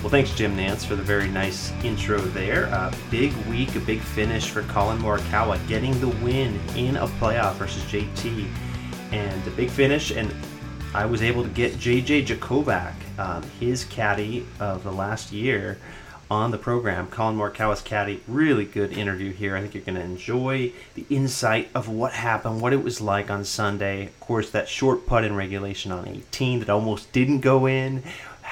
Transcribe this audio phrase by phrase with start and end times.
[0.00, 2.66] Well, thanks, Jim Nantz, for the very nice intro there.
[2.66, 7.54] Uh, big week, a big finish for Collin Morikawa, getting the win in a playoff
[7.54, 8.48] versus JT.
[9.10, 10.32] And a big finish, and
[10.94, 15.78] I was able to get JJ Jakovac, um, his caddy of the last year,
[16.30, 17.08] on the program.
[17.08, 18.22] Collin Morikawa's caddy.
[18.28, 19.56] Really good interview here.
[19.56, 23.30] I think you're going to enjoy the insight of what happened, what it was like
[23.30, 24.06] on Sunday.
[24.06, 28.04] Of course, that short putt in regulation on 18 that almost didn't go in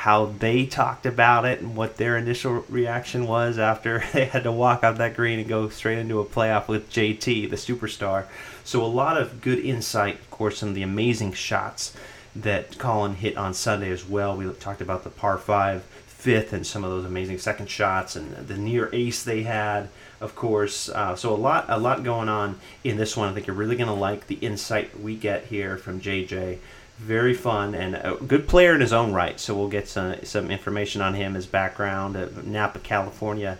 [0.06, 4.52] how they talked about it and what their initial reaction was after they had to
[4.52, 8.26] walk out that green and go straight into a playoff with JT, the superstar.
[8.62, 11.92] So a lot of good insight, of course, some of the amazing shots
[12.36, 14.36] that Collin hit on Sunday as well.
[14.36, 18.32] We talked about the par five fifth and some of those amazing second shots and
[18.46, 19.88] the near ace they had,
[20.20, 20.88] of course.
[20.88, 23.28] Uh, so a lot, a lot going on in this one.
[23.28, 26.58] I think you're really going to like the insight we get here from JJ
[26.98, 29.38] very fun and a good player in his own right.
[29.38, 33.58] So we'll get some some information on him, his background, a Napa, California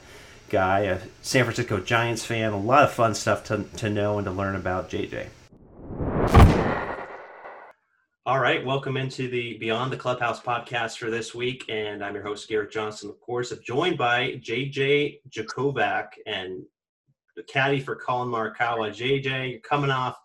[0.48, 2.52] guy, a San Francisco Giants fan.
[2.52, 5.28] A lot of fun stuff to to know and to learn about JJ.
[8.24, 12.24] All right, welcome into the Beyond the Clubhouse podcast for this week, and I'm your
[12.24, 13.08] host Garrett Johnston.
[13.08, 16.64] Of course, I'm joined by JJ Jakovac and
[17.36, 18.90] the caddy for Collin Morikawa.
[18.90, 20.18] JJ, you're coming off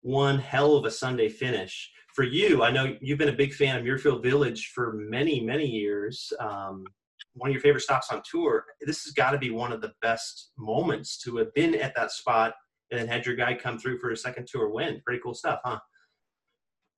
[0.00, 1.90] one hell of a Sunday finish
[2.20, 5.64] for you, I know you've been a big fan of Muirfield Village for many, many
[5.64, 6.30] years.
[6.38, 6.84] Um,
[7.32, 8.66] one of your favorite stops on tour.
[8.82, 12.10] This has got to be one of the best moments to have been at that
[12.10, 12.52] spot
[12.90, 15.00] and then had your guy come through for a second tour win.
[15.02, 15.78] Pretty cool stuff, huh?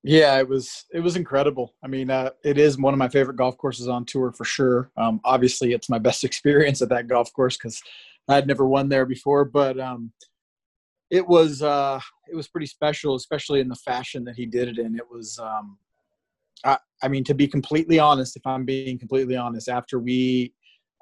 [0.03, 1.73] Yeah, it was it was incredible.
[1.85, 4.91] I mean, uh, it is one of my favorite golf courses on tour for sure.
[4.97, 7.81] Um, obviously, it's my best experience at that golf course because
[8.29, 9.45] I had never won there before.
[9.45, 10.11] But um,
[11.13, 14.79] it was uh, it was pretty special, especially in the fashion that he did it
[14.79, 14.97] in.
[14.97, 15.77] It was, um,
[16.65, 20.55] I, I mean, to be completely honest, if I'm being completely honest, after we,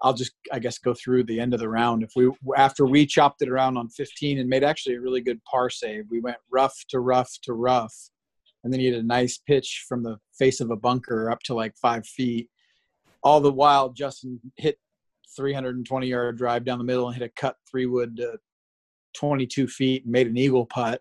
[0.03, 2.03] I'll just I guess go through the end of the round.
[2.03, 5.43] If we after we chopped it around on 15 and made actually a really good
[5.44, 7.94] par save, we went rough to rough to rough,
[8.65, 11.54] and then he had a nice pitch from the face of a bunker up to
[11.54, 12.50] like five feet.
[13.22, 14.76] All the while, Justin hit
[15.37, 18.41] 320 yard drive down the middle and hit a cut three wood to
[19.15, 21.00] 22 feet and made an eagle putt.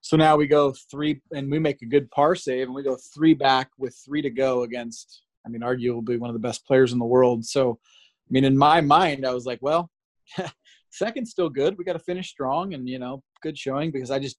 [0.00, 2.96] So now we go three, and we make a good par save, and we go
[3.14, 6.92] three back with three to go against, I mean, arguably one of the best players
[6.92, 7.44] in the world.
[7.44, 9.90] So, I mean, in my mind, I was like, well,
[10.90, 11.78] second's still good.
[11.78, 14.38] We got to finish strong, and you know, good showing because I just,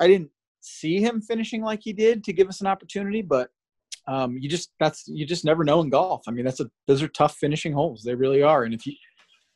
[0.00, 0.30] I didn't
[0.60, 3.50] see him finishing like he did to give us an opportunity, but
[4.06, 6.22] um, you just that's you just never know in golf.
[6.26, 8.02] I mean, that's a those are tough finishing holes.
[8.02, 8.94] They really are, and if you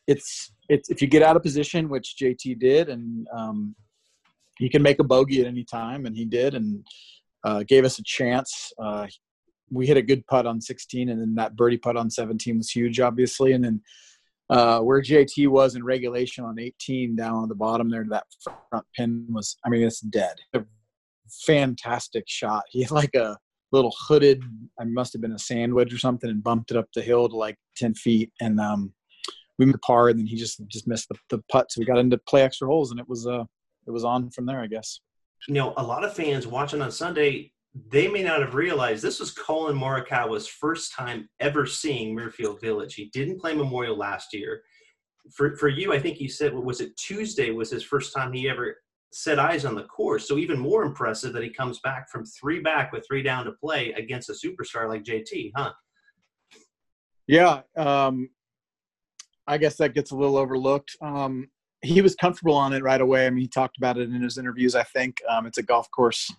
[0.06, 3.74] it's it's if you get out of position, which JT did, and um,
[4.58, 6.84] he can make a bogey at any time, and he did, and
[7.44, 8.72] uh, gave us a chance.
[8.78, 9.06] Uh,
[9.70, 12.70] we hit a good putt on 16, and then that birdie putt on 17 was
[12.70, 13.80] huge, obviously, and then.
[14.50, 18.24] Uh, where JT was in regulation on 18 down on the bottom there, that
[18.68, 20.34] front pin was, I mean, it's dead.
[20.52, 20.62] A
[21.46, 22.64] fantastic shot.
[22.68, 23.38] He had like a
[23.70, 24.42] little hooded,
[24.78, 27.36] I must have been a sandwich or something, and bumped it up the hill to
[27.36, 28.30] like 10 feet.
[28.40, 28.92] And um,
[29.58, 31.70] we made par, and then he just just missed the, the putt.
[31.70, 33.44] So we got into play extra holes, and it was uh
[33.86, 35.00] it was on from there, I guess.
[35.48, 37.52] You know, a lot of fans watching on Sunday,
[37.88, 42.94] they may not have realized this was Collin Morikawa's first time ever seeing Muirfield Village.
[42.94, 44.62] He didn't play Memorial last year.
[45.34, 48.32] For for you, I think you said what was it Tuesday was his first time
[48.32, 48.76] he ever
[49.12, 50.26] set eyes on the course.
[50.26, 53.52] So even more impressive that he comes back from three back with three down to
[53.52, 55.72] play against a superstar like JT, huh?
[57.26, 58.30] Yeah, um,
[59.46, 60.96] I guess that gets a little overlooked.
[61.00, 61.48] Um,
[61.82, 63.26] he was comfortable on it right away.
[63.26, 64.74] I mean, he talked about it in his interviews.
[64.74, 66.32] I think um, it's a golf course.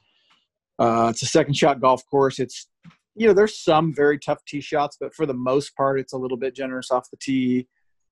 [0.80, 2.40] Uh, it's a second shot golf course.
[2.40, 2.68] It's
[3.16, 6.18] you know there's some very tough tee shots, but for the most part, it's a
[6.18, 7.68] little bit generous off the tee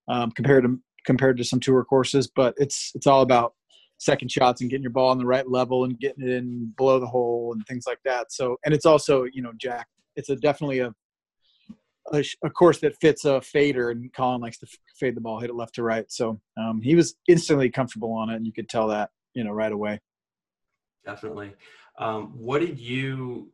[0.08, 2.30] um, compared to compared to some tour courses.
[2.34, 3.54] But it's it's all about
[3.98, 7.00] second shots and getting your ball on the right level and getting it in below
[7.00, 8.32] the hole and things like that.
[8.32, 9.88] So and it's also you know Jack.
[10.18, 10.94] It's a definitely a
[12.14, 15.50] a, a, course that fits a fader, and Collin likes to fade the ball, hit
[15.50, 16.12] it left to right.
[16.12, 19.52] So um, he was instantly comfortable on it, and you could tell that you know
[19.52, 20.00] right away.
[21.06, 21.54] Definitely.
[21.98, 23.52] Um, what did you,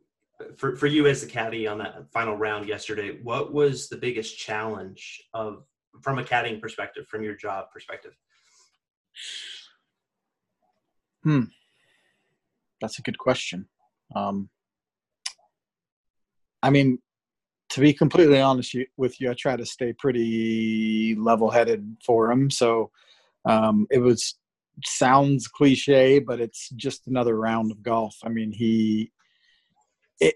[0.56, 4.38] for, for you as the caddy on that final round yesterday, what was the biggest
[4.38, 5.64] challenge of
[6.02, 8.16] from a caddying perspective, from your job perspective?
[11.22, 11.44] Hmm.
[12.80, 13.68] That's a good question.
[14.14, 14.50] Um,
[16.62, 16.98] I mean,
[17.70, 22.50] to be completely honest with you, I try to stay pretty level-headed for him.
[22.50, 22.90] So
[23.44, 24.36] um, it was
[24.84, 28.16] sounds cliche, but it's just another round of golf.
[28.24, 29.12] I mean, he
[30.20, 30.34] it,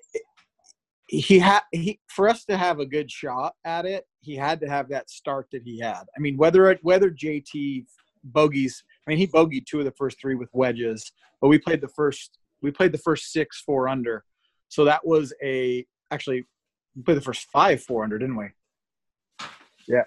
[1.07, 4.69] he had he for us to have a good shot at it, he had to
[4.69, 6.05] have that start that he had.
[6.17, 7.87] I mean, whether it, whether JT
[8.25, 11.81] bogeys, I mean, he bogeyed two of the first three with wedges, but we played
[11.81, 14.25] the first we played the first six four under,
[14.69, 16.47] so that was a actually
[16.97, 18.47] we played the first five four under, didn't we?
[19.89, 20.05] Yeah,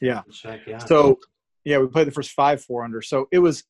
[0.00, 0.22] yeah.
[0.30, 0.78] Check, yeah.
[0.78, 1.18] So
[1.64, 3.02] yeah, we played the first five four under.
[3.02, 3.64] So it was,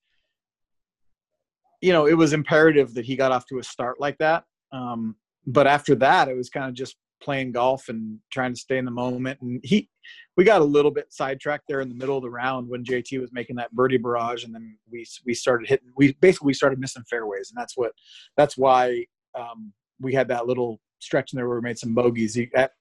[1.80, 4.44] you know, it was imperative that he got off to a start like that.
[4.72, 5.16] Um,
[5.46, 8.84] but after that, it was kind of just playing golf and trying to stay in
[8.84, 9.40] the moment.
[9.40, 9.88] And he,
[10.36, 13.20] we got a little bit sidetracked there in the middle of the round when JT
[13.20, 15.88] was making that birdie barrage, and then we we started hitting.
[15.96, 17.92] We basically we started missing fairways, and that's what
[18.36, 19.04] that's why
[19.38, 22.36] um, we had that little stretch in there where we made some bogeys.
[22.36, 22.72] You, at,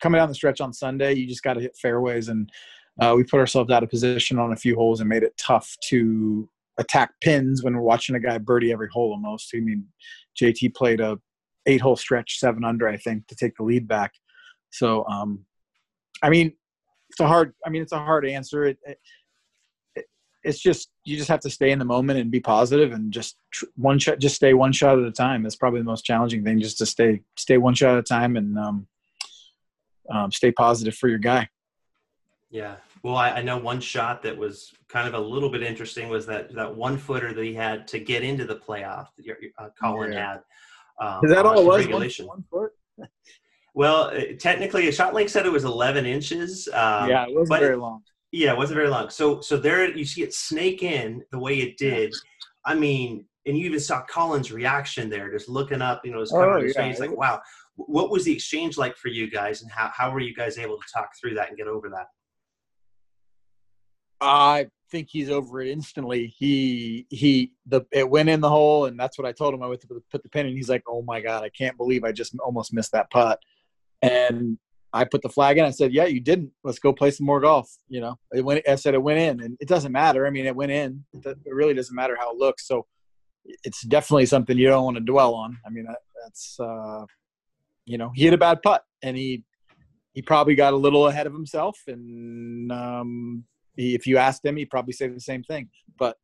[0.00, 2.50] coming down the stretch on Sunday, you just got to hit fairways, and
[3.00, 5.76] uh, we put ourselves out of position on a few holes and made it tough
[5.84, 6.48] to
[6.78, 9.50] attack pins when we're watching a guy birdie every hole almost.
[9.54, 9.86] I mean,
[10.40, 11.18] JT played a
[11.66, 14.12] eight hole stretch, seven under, I think, to take the lead back.
[14.70, 15.44] So, um,
[16.22, 16.52] I mean,
[17.10, 17.54] it's a hard.
[17.64, 18.64] I mean, it's a hard answer.
[18.64, 18.98] It, it,
[20.44, 23.36] it's just you just have to stay in the moment and be positive and just
[23.50, 25.42] tr- one shot, just stay one shot at a time.
[25.42, 28.36] That's probably the most challenging thing, just to stay stay one shot at a time
[28.36, 28.86] and um,
[30.10, 31.48] um, stay positive for your guy.
[32.50, 32.76] Yeah.
[33.02, 36.26] Well, I, I, know one shot that was kind of a little bit interesting was
[36.26, 39.08] that that one footer that he had to get into the playoff.
[39.18, 40.30] That uh, Collin yeah.
[40.30, 40.40] had.
[41.00, 41.84] Um, Is that all it was?
[41.84, 42.26] Regulation.
[42.26, 43.10] One, one foot?
[43.74, 46.68] well, uh, technically, ShotLink said it was 11 inches.
[46.68, 48.02] Um, yeah, it wasn't very long.
[48.32, 49.10] Yeah, it wasn't very long.
[49.10, 52.14] So, so there you see it snake in the way it did.
[52.64, 56.02] I mean, and you even saw Collin's reaction there, just looking up.
[56.04, 56.72] You know, his oh, yeah.
[56.72, 57.40] face, like, "Wow."
[57.76, 60.76] What was the exchange like for you guys, and how how were you guys able
[60.76, 62.06] to talk through that and get over that?
[64.20, 66.34] I think he's over it instantly.
[66.36, 69.62] He he the it went in the hole, and that's what I told him.
[69.62, 72.04] I went to put the pin, and he's like, "Oh my god, I can't believe
[72.04, 73.38] I just almost missed that putt."
[74.02, 74.58] And
[74.92, 75.64] I put the flag in.
[75.64, 76.50] I said, "Yeah, you didn't.
[76.64, 78.66] Let's go play some more golf." You know, it went.
[78.68, 80.26] I said it went in, and it doesn't matter.
[80.26, 81.04] I mean, it went in.
[81.12, 82.66] It really doesn't matter how it looks.
[82.66, 82.86] So
[83.64, 85.56] it's definitely something you don't want to dwell on.
[85.66, 87.04] I mean, that, that's uh,
[87.84, 89.44] you know, he had a bad putt, and he
[90.14, 93.44] he probably got a little ahead of himself, and um,
[93.76, 95.68] he, if you asked him, he'd probably say the same thing.
[95.98, 96.16] But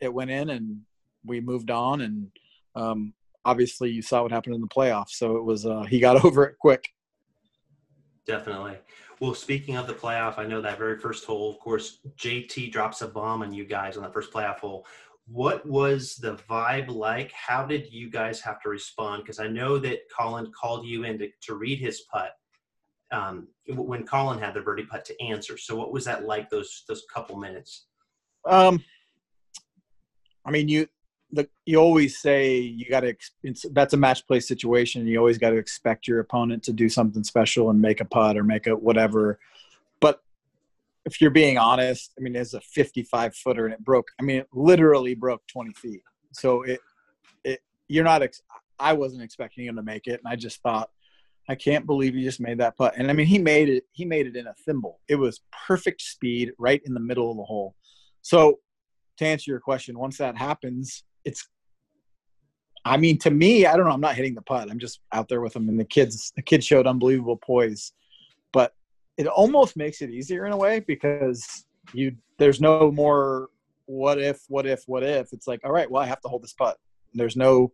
[0.00, 0.80] it went in, and
[1.24, 2.28] we moved on, and
[2.74, 3.14] um,
[3.44, 5.10] obviously you saw what happened in the playoffs.
[5.10, 6.84] So it was uh, he got over it quick.
[8.26, 8.78] Definitely.
[9.20, 13.02] Well, speaking of the playoff, I know that very first hole, of course, JT drops
[13.02, 14.86] a bomb on you guys on that first playoff hole.
[15.28, 17.32] What was the vibe like?
[17.32, 19.22] How did you guys have to respond?
[19.22, 22.32] Because I know that Collin called you in to, to read his putt
[23.10, 25.56] um, when Collin had the birdie putt to answer.
[25.56, 27.86] So what was that like those those couple minutes?
[28.44, 28.82] Um,
[30.44, 30.86] I mean, you
[31.32, 33.14] the you always say you got to
[33.72, 35.06] that's a match play situation.
[35.06, 38.36] You always got to expect your opponent to do something special and make a putt
[38.36, 39.38] or make a whatever.
[40.00, 40.22] But
[41.04, 44.08] if you're being honest, I mean, it's a 55 footer and it broke.
[44.20, 46.02] I mean, it literally broke 20 feet.
[46.32, 46.80] So it
[47.44, 48.22] it you're not.
[48.22, 48.42] Ex-
[48.78, 50.90] I wasn't expecting him to make it, and I just thought
[51.48, 52.94] I can't believe he just made that putt.
[52.96, 53.84] And I mean, he made it.
[53.92, 55.00] He made it in a thimble.
[55.08, 57.74] It was perfect speed, right in the middle of the hole.
[58.22, 58.60] So,
[59.18, 61.46] to answer your question, once that happens, it's.
[62.84, 63.92] I mean, to me, I don't know.
[63.92, 64.70] I'm not hitting the putt.
[64.70, 66.32] I'm just out there with them, and the kids.
[66.36, 67.92] The kids showed unbelievable poise,
[68.52, 68.72] but
[69.18, 72.16] it almost makes it easier in a way because you.
[72.38, 73.48] There's no more
[73.86, 75.32] what if, what if, what if.
[75.32, 76.76] It's like, all right, well, I have to hold this putt.
[77.14, 77.72] There's no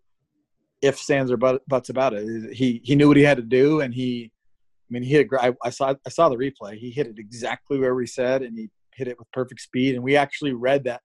[0.82, 2.54] ifs, ands, or buts about it.
[2.54, 5.28] He he knew what he had to do, and he, I mean, he hit.
[5.32, 6.76] A, I, I saw I saw the replay.
[6.76, 9.94] He hit it exactly where we said, and he hit it with perfect speed.
[9.94, 11.00] And we actually read that.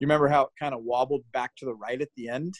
[0.00, 2.54] You remember how it kind of wobbled back to the right at the end?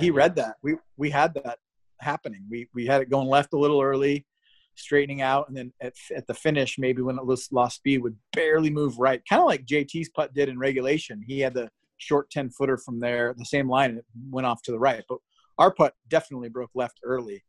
[0.00, 0.56] he read that.
[0.62, 1.58] We we had that
[2.00, 2.44] happening.
[2.50, 4.26] We we had it going left a little early,
[4.74, 8.16] straightening out, and then at at the finish, maybe when it was lost speed, would
[8.32, 11.22] barely move right, kind of like JT's putt did in regulation.
[11.24, 11.68] He had the
[11.98, 15.04] short ten footer from there, the same line, and it went off to the right.
[15.08, 15.18] But
[15.58, 17.44] our putt definitely broke left early.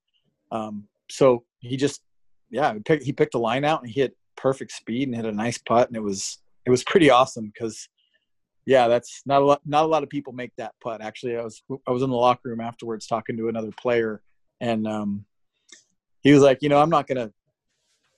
[0.52, 2.02] Um, so he just,
[2.50, 5.26] yeah, he picked, he picked a line out and he hit perfect speed and hit
[5.26, 5.88] a nice putt.
[5.88, 7.88] And it was, it was pretty awesome because
[8.70, 9.62] yeah, that's not a lot.
[9.66, 11.02] Not a lot of people make that putt.
[11.02, 14.22] Actually, I was I was in the locker room afterwards talking to another player,
[14.62, 15.26] and um,
[16.22, 17.32] he was like, you know, I'm not gonna,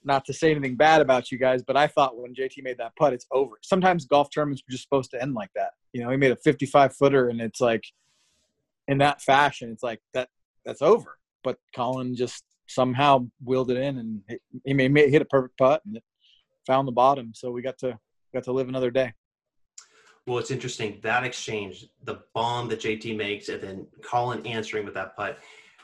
[0.03, 2.97] not to say anything bad about you guys, but I thought when JT made that
[2.97, 3.59] putt, it's over.
[3.61, 5.71] Sometimes golf tournaments are just supposed to end like that.
[5.93, 7.85] You know, he made a 55 footer, and it's like,
[8.89, 10.27] in that fashion, it's like that
[10.65, 11.17] that's over.
[11.45, 15.95] But Collin just somehow wheeled it in, and he made hit a perfect putt, and
[15.95, 16.03] it
[16.67, 17.31] found the bottom.
[17.33, 17.97] So we got to
[18.33, 19.13] got to live another day.
[20.27, 24.93] Well, it's interesting that exchange, the bomb that JT makes, and then Collin answering with
[24.93, 25.39] that putt.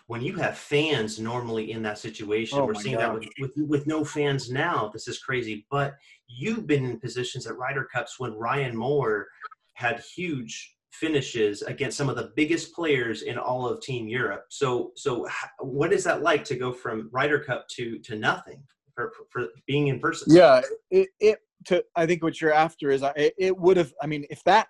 [0.06, 3.88] When you have fans normally in that situation, Oh we're seeing that with, with with
[3.88, 4.90] no fans now.
[4.94, 5.66] This is crazy.
[5.70, 5.96] But
[6.28, 9.28] you've been in positions at Ryder Cups when Ryan Moore
[9.74, 14.46] had huge finishes against some of the biggest players in all of Team Europe.
[14.50, 15.28] So, so
[15.60, 18.64] what is that like to go from Ryder Cup to to nothing
[18.96, 20.34] for, for, for being in person?
[20.34, 23.94] Yeah, it, it to I think what you're after is uh, I it- would have
[24.02, 24.68] I mean if that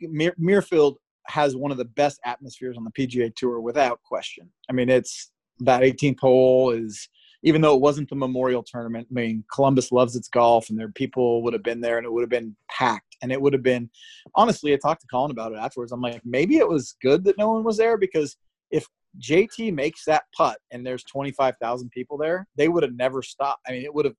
[0.00, 4.50] Mir- Muirfield has one of the best atmospheres on the PGA Tour without question.
[4.68, 7.08] I mean it's that 18th hole is
[7.44, 9.06] even though it wasn't the Memorial Tournament.
[9.10, 12.12] I mean Columbus loves its golf and their people would have been there and it
[12.12, 13.90] would have been packed and it would have been
[14.34, 15.92] honestly I talked to Collin about it afterwards.
[15.92, 18.36] I'm like maybe it was good that no one was there because
[18.70, 18.86] if
[19.20, 23.60] JT makes that putt and there's 25,000 people there, they would have never stopped.
[23.68, 24.14] I mean, it would have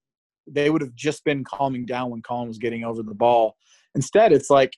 [0.48, 3.56] they would have just been calming down when Collin was getting over the ball.
[3.96, 4.74] Instead, it's like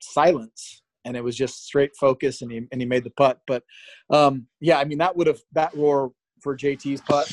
[0.00, 3.40] silence, and it was just straight focus, and he and he made the putt.
[3.46, 3.62] But
[4.10, 6.12] um, yeah, I mean that would have that roar
[6.42, 7.32] for JT's putt,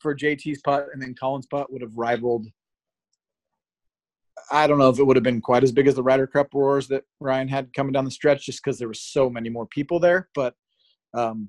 [0.00, 2.46] for JT's putt, and then Collin's putt would have rivaled.
[4.50, 6.48] I don't know if it would have been quite as big as the Ryder Cup
[6.52, 9.66] roars that Ryan had coming down the stretch, just because there were so many more
[9.66, 10.28] people there.
[10.34, 10.54] But
[11.14, 11.48] um,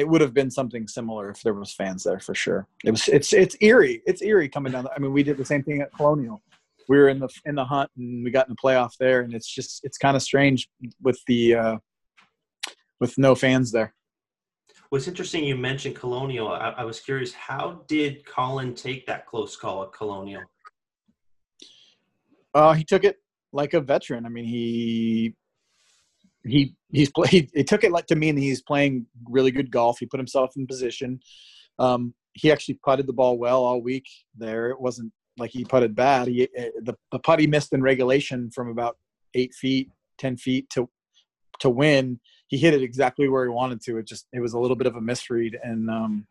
[0.00, 2.66] it would have been something similar if there was fans there for sure.
[2.84, 4.02] It was it's it's eerie.
[4.06, 4.84] It's eerie coming down.
[4.84, 6.42] The, I mean, we did the same thing at Colonial.
[6.88, 9.34] We were in the in the hunt and we got in the playoff there, and
[9.34, 10.68] it's just it's kind of strange
[11.02, 11.76] with the uh,
[12.98, 13.94] with no fans there.
[14.88, 16.48] What's interesting, you mentioned Colonial.
[16.48, 20.42] I, I was curious, how did Collin take that close call at Colonial?
[22.52, 23.18] Uh, he took it
[23.52, 24.26] like a veteran.
[24.26, 25.36] I mean, he
[26.44, 27.50] he he's played.
[27.54, 29.98] He took it like to mean he's playing really good golf.
[29.98, 31.20] He put himself in position.
[31.78, 34.06] Um, he actually putted the ball well all week.
[34.36, 36.28] There, it wasn't like he putted bad.
[36.28, 38.96] He uh, the the putt he missed in regulation from about
[39.34, 40.88] eight feet, ten feet to
[41.60, 42.20] to win.
[42.48, 43.98] He hit it exactly where he wanted to.
[43.98, 45.90] It just it was a little bit of a misread and.
[45.90, 46.26] Um,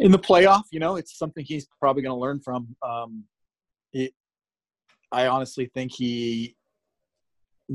[0.00, 2.76] in the playoff, you know, it's something he's probably going to learn from.
[2.82, 3.24] Um,
[3.92, 4.14] it,
[5.10, 6.54] I honestly think he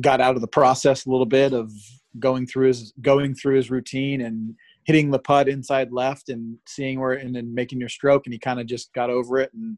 [0.01, 1.71] got out of the process a little bit of
[2.19, 6.99] going through his going through his routine and hitting the putt inside left and seeing
[6.99, 9.77] where and then making your stroke and he kind of just got over it and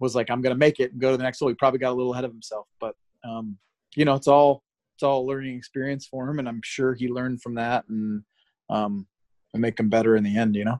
[0.00, 1.48] was like I'm to make it and go to the next hole.
[1.48, 2.94] He probably got a little ahead of himself, but
[3.24, 3.58] um,
[3.94, 4.62] you know it's all
[4.96, 8.22] it's all learning experience for him and I'm sure he learned from that and
[8.70, 9.06] um,
[9.52, 10.56] and make him better in the end.
[10.56, 10.78] You know.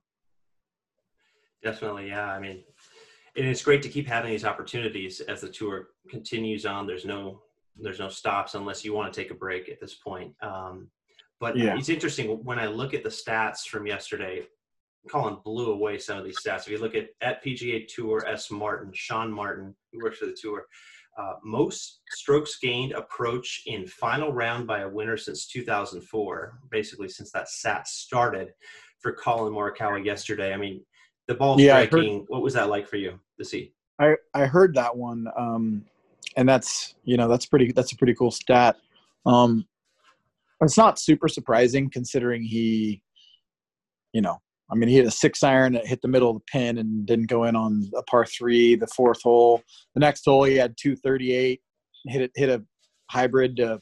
[1.62, 2.32] Definitely, yeah.
[2.32, 2.64] I mean,
[3.36, 6.86] and it's great to keep having these opportunities as the tour continues on.
[6.86, 7.42] There's no
[7.76, 10.34] there's no stops unless you want to take a break at this point.
[10.42, 10.88] Um,
[11.40, 11.76] but Yeah.
[11.76, 14.46] it's interesting when I look at the stats from yesterday.
[15.08, 16.60] Collin blew away some of these stats.
[16.60, 20.36] If you look at at PGA Tour S Martin, Sean Martin, who works for the
[20.40, 20.66] tour,
[21.18, 27.32] uh, most strokes gained approach in final round by a winner since 2004, basically since
[27.32, 28.54] that SAT started
[29.00, 30.54] for Collin Morikawa yesterday.
[30.54, 30.84] I mean,
[31.26, 32.24] the ball Yeah, I heard- striking.
[32.28, 33.74] What was that like for you to see?
[33.98, 35.84] I I heard that one, um,
[36.36, 38.76] and that's you know that's pretty that's a pretty cool stat.
[39.26, 39.66] Um,
[40.60, 43.02] it's not super surprising considering he,
[44.12, 46.44] you know, I mean he hit a six iron that hit the middle of the
[46.50, 49.62] pin and didn't go in on a par three, the fourth hole.
[49.94, 51.60] The next hole he had two thirty eight,
[52.06, 52.62] hit it hit a
[53.10, 53.78] hybrid uh,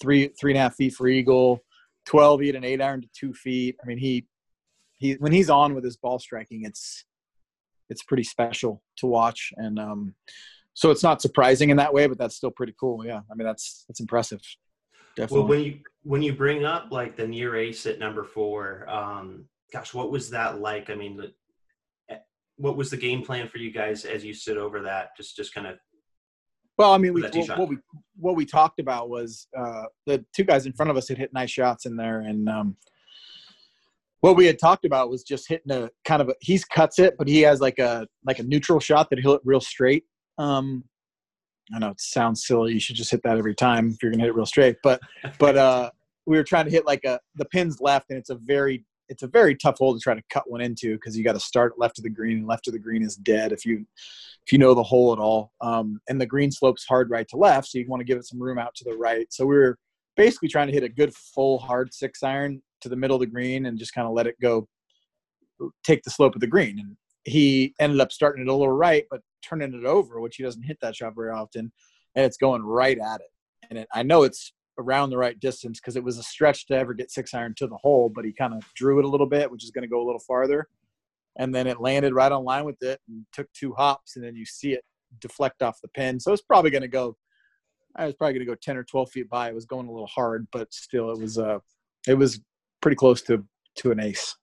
[0.00, 1.60] three three and a half feet for eagle.
[2.06, 3.76] Twelve he hit an eight iron to two feet.
[3.82, 4.26] I mean he
[4.98, 7.04] he when he's on with his ball striking, it's
[7.90, 10.14] it's pretty special to watch and um
[10.74, 13.04] so it's not surprising in that way but that's still pretty cool.
[13.04, 13.20] Yeah.
[13.30, 14.40] I mean that's that's impressive.
[15.16, 15.38] Definitely.
[15.38, 19.46] Well, when you when you bring up like the near ace at number four, um,
[19.72, 20.90] gosh, what was that like?
[20.90, 21.32] I mean, the,
[22.10, 22.18] eh,
[22.56, 25.16] what was the game plan for you guys as you stood over that?
[25.16, 25.76] Just just kind of
[26.76, 27.78] well i mean we, With that tee what, what we
[28.16, 31.32] what we talked about was uh the two guys in front of us had hit
[31.32, 32.20] nice shots in there.
[32.20, 32.76] And um
[34.20, 37.14] what we had talked about was just hitting a kind of a he's cuts it
[37.16, 40.04] but he has like a like a neutral shot that he'll hit real straight
[40.38, 40.84] um
[41.74, 44.22] i know it sounds silly you should just hit that every time if you're gonna
[44.22, 45.00] hit it real straight but
[45.38, 45.90] but uh
[46.26, 49.22] we were trying to hit like a the pins left and it's a very it's
[49.22, 51.78] a very tough hole to try to cut one into because you got to start
[51.78, 53.84] left of the green, and left of the green is dead if you
[54.46, 55.52] if you know the hole at all.
[55.60, 58.26] Um, and the green slopes hard right to left, so you want to give it
[58.26, 59.26] some room out to the right.
[59.30, 59.78] So we were
[60.16, 63.26] basically trying to hit a good full hard six iron to the middle of the
[63.26, 64.68] green and just kind of let it go,
[65.82, 66.78] take the slope of the green.
[66.78, 70.42] And he ended up starting it a little right, but turning it over, which he
[70.42, 71.72] doesn't hit that shot very often,
[72.14, 73.30] and it's going right at it.
[73.70, 76.74] And it, I know it's around the right distance because it was a stretch to
[76.76, 79.26] ever get six iron to the hole, but he kind of drew it a little
[79.26, 80.68] bit, which is going to go a little farther.
[81.36, 84.36] And then it landed right on line with it and took two hops, and then
[84.36, 84.84] you see it
[85.20, 86.20] deflect off the pin.
[86.20, 87.16] So it's probably going to go.
[87.96, 89.48] I was probably going to go ten or twelve feet by.
[89.48, 91.58] It was going a little hard, but still, it was uh,
[92.06, 92.40] it was
[92.80, 93.44] pretty close to
[93.76, 94.36] to an ace.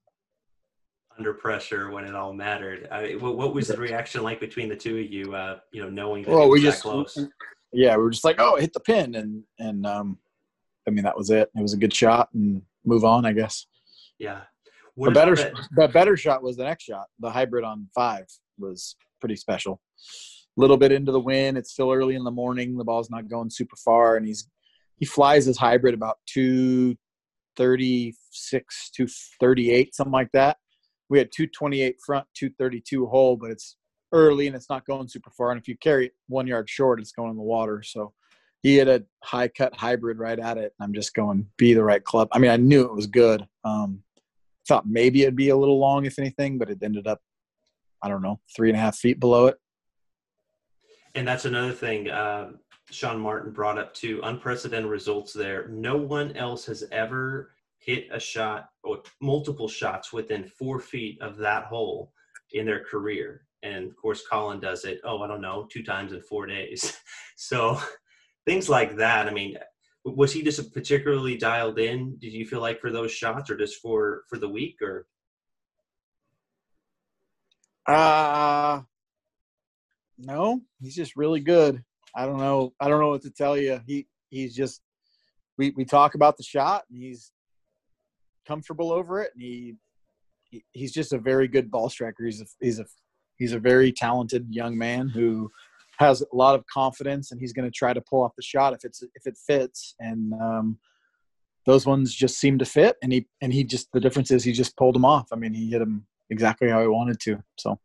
[1.21, 2.87] Under pressure when it all mattered.
[2.91, 5.35] I mean, what, what was the reaction like between the two of you?
[5.35, 7.17] Uh, you know, knowing that well, we just close
[7.73, 10.17] yeah, we were just like, oh, hit the pin, and and um,
[10.87, 11.49] I mean that was it.
[11.55, 13.65] It was a good shot, and move on, I guess.
[14.19, 14.41] Yeah.
[14.95, 15.53] What the better, that?
[15.75, 17.05] the better shot was the next shot.
[17.19, 18.25] The hybrid on five
[18.59, 19.79] was pretty special.
[20.57, 21.57] A little bit into the wind.
[21.57, 22.77] It's still early in the morning.
[22.77, 24.49] The ball's not going super far, and he's
[24.97, 26.97] he flies his hybrid about two
[27.55, 29.07] thirty six, two
[29.39, 30.57] thirty eight, something like that.
[31.11, 33.75] We had two twenty eight front, two thirty two hole, but it's
[34.13, 35.51] early and it's not going super far.
[35.51, 37.83] And if you carry it one yard short, it's going in the water.
[37.83, 38.13] So
[38.63, 40.73] he had a high cut hybrid right at it.
[40.79, 42.29] I'm just going, be the right club.
[42.31, 43.45] I mean, I knew it was good.
[43.65, 44.03] Um,
[44.67, 47.19] thought maybe it'd be a little long, if anything, but it ended up,
[48.01, 49.57] I don't know, three and a half feet below it.
[51.13, 52.51] And that's another thing uh,
[52.89, 55.67] Sean Martin brought up too unprecedented results there.
[55.67, 57.51] No one else has ever
[57.81, 62.13] hit a shot or multiple shots within four feet of that hole
[62.53, 63.45] in their career.
[63.63, 66.97] And of course collin does it oh i don't know two times in four days.
[67.35, 67.81] So
[68.45, 69.57] things like that i mean
[70.05, 73.81] was he just particularly dialed in did you feel like for those shots or just
[73.81, 75.07] for for the week or?
[77.87, 78.81] Uh
[80.19, 81.83] no he's just really good.
[82.15, 83.81] I don't know i don't know what to tell you.
[83.87, 84.81] He he's just
[85.57, 87.31] we we talk about the shot and he's
[88.47, 89.31] comfortable over it.
[89.33, 89.75] And he,
[90.43, 92.25] he he's just a very good ball striker.
[92.25, 92.85] He's a he's a
[93.37, 95.49] he's a very talented young man who
[95.97, 98.73] has a lot of confidence and he's going to try to pull off the shot
[98.73, 99.95] if it's if it fits.
[99.99, 100.79] And um,
[101.65, 102.97] those ones just seem to fit.
[103.01, 105.27] And he and he just the difference is he just pulled them off.
[105.31, 107.79] I mean he hit them exactly how he wanted to so.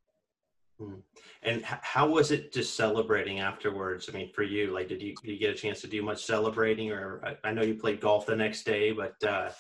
[0.79, 0.97] Hmm.
[1.43, 4.11] and how was it just celebrating afterwards?
[4.11, 6.25] I mean for you like did you, did you get a chance to do much
[6.25, 6.91] celebrating?
[6.93, 9.51] Or i, I know you played golf the next day but uh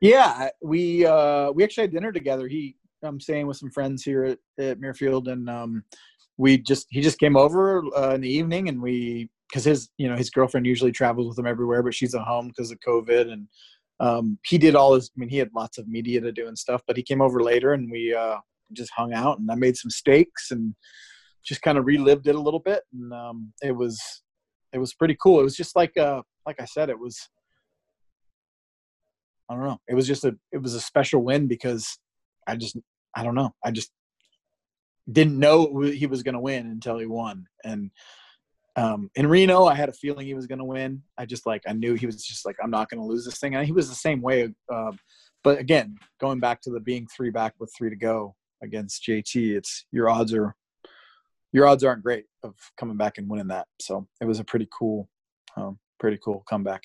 [0.00, 4.24] yeah we uh we actually had dinner together he I'm staying with some friends here
[4.24, 5.84] at, at Muirfield, and um,
[6.36, 10.08] we just he just came over uh, in the evening, and we because his you
[10.08, 13.32] know his girlfriend usually travels with him everywhere, but she's at home because of COVID,
[13.32, 13.48] and
[14.00, 15.10] um, he did all his.
[15.16, 17.42] I mean, he had lots of media to do and stuff, but he came over
[17.42, 18.38] later, and we uh,
[18.72, 20.74] just hung out, and I made some steaks and
[21.44, 24.00] just kind of relived it a little bit, and um, it was
[24.72, 25.40] it was pretty cool.
[25.40, 27.28] It was just like uh like I said, it was.
[29.48, 29.80] I don't know.
[29.88, 31.98] It was just a it was a special win because
[32.46, 32.76] I just
[33.14, 33.54] I don't know.
[33.64, 33.90] I just
[35.10, 37.46] didn't know he was going to win until he won.
[37.62, 37.90] And
[38.76, 41.02] um, in Reno, I had a feeling he was going to win.
[41.18, 43.38] I just like I knew he was just like I'm not going to lose this
[43.38, 43.54] thing.
[43.54, 44.52] And he was the same way.
[44.72, 44.92] Uh,
[45.42, 49.56] but again, going back to the being three back with three to go against JT,
[49.56, 50.56] it's your odds are
[51.52, 53.66] your odds aren't great of coming back and winning that.
[53.80, 55.08] So it was a pretty cool,
[55.56, 56.82] um, pretty cool comeback.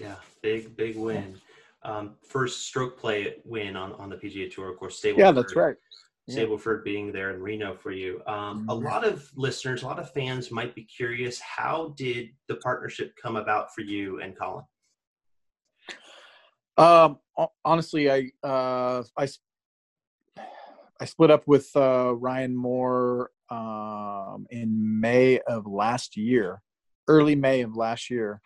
[0.00, 1.38] Yeah, big big win
[1.82, 5.00] um, first stroke play win on, on the PGA Tour, of course.
[5.00, 5.76] Stableford, yeah, that's right.
[6.26, 6.44] Yeah.
[6.44, 8.20] Stableford being there in Reno for you.
[8.26, 8.68] Um, mm-hmm.
[8.68, 13.12] A lot of listeners, a lot of fans might be curious how did the partnership
[13.20, 14.64] come about for you and Collin?
[16.76, 17.18] Um,
[17.64, 19.28] honestly, I, uh, I,
[21.00, 26.60] I split up with uh, Ryan Moore um, in May of last year,
[27.08, 28.42] early May of last year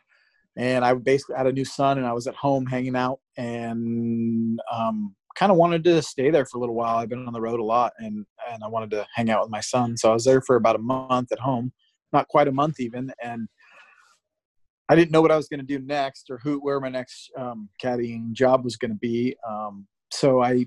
[0.57, 4.61] and I basically had a new son and I was at home hanging out and
[4.71, 6.97] um, kind of wanted to stay there for a little while.
[6.97, 9.51] I've been on the road a lot and, and I wanted to hang out with
[9.51, 9.97] my son.
[9.97, 11.73] So I was there for about a month at home,
[12.12, 13.12] not quite a month even.
[13.23, 13.49] And
[14.91, 17.31] I didn't know what I was going to do next or who, where my next
[17.38, 19.35] um, caddying job was going to be.
[19.49, 20.67] Um, so I,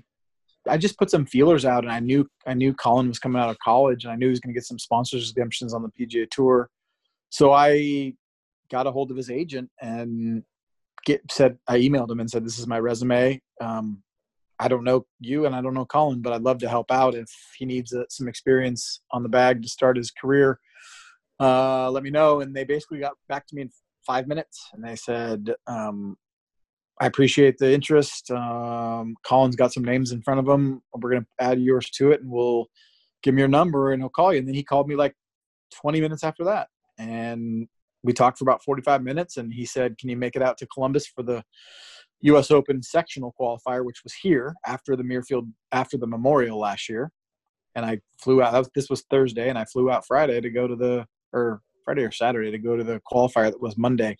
[0.68, 3.50] I just put some feelers out and I knew, I knew Collin was coming out
[3.50, 5.90] of college and I knew he was going to get some sponsors exemptions on the
[5.90, 6.70] PGA tour.
[7.30, 8.14] So I
[8.70, 10.42] got a hold of his agent and
[11.04, 13.40] get said I emailed him and said this is my resume.
[13.60, 14.02] Um,
[14.58, 17.14] I don't know you and I don't know Collin, but I'd love to help out
[17.14, 20.58] if he needs uh, some experience on the bag to start his career.
[21.38, 22.40] Uh, let me know.
[22.40, 23.70] And they basically got back to me in
[24.06, 26.16] five minutes and they said, um,
[27.00, 28.30] I appreciate the interest.
[28.30, 30.80] Um, Collin's got some names in front of him.
[30.94, 32.68] We're going to add yours to it, and we'll
[33.22, 34.38] give me your number, and he'll call you.
[34.38, 35.14] And then he called me like
[35.74, 37.68] 20 minutes after that, and
[38.06, 39.36] we talked for about 45 minutes.
[39.36, 41.42] And he said, "Can you make it out to Columbus for the
[42.22, 42.50] U.S.
[42.50, 47.10] Open sectional qualifier, which was here after the Muirfield after the Memorial last year?"
[47.74, 48.68] And I flew out.
[48.74, 52.12] this was Thursday, and I flew out Friday to go to the or Friday or
[52.12, 54.16] Saturday to go to the qualifier that was Monday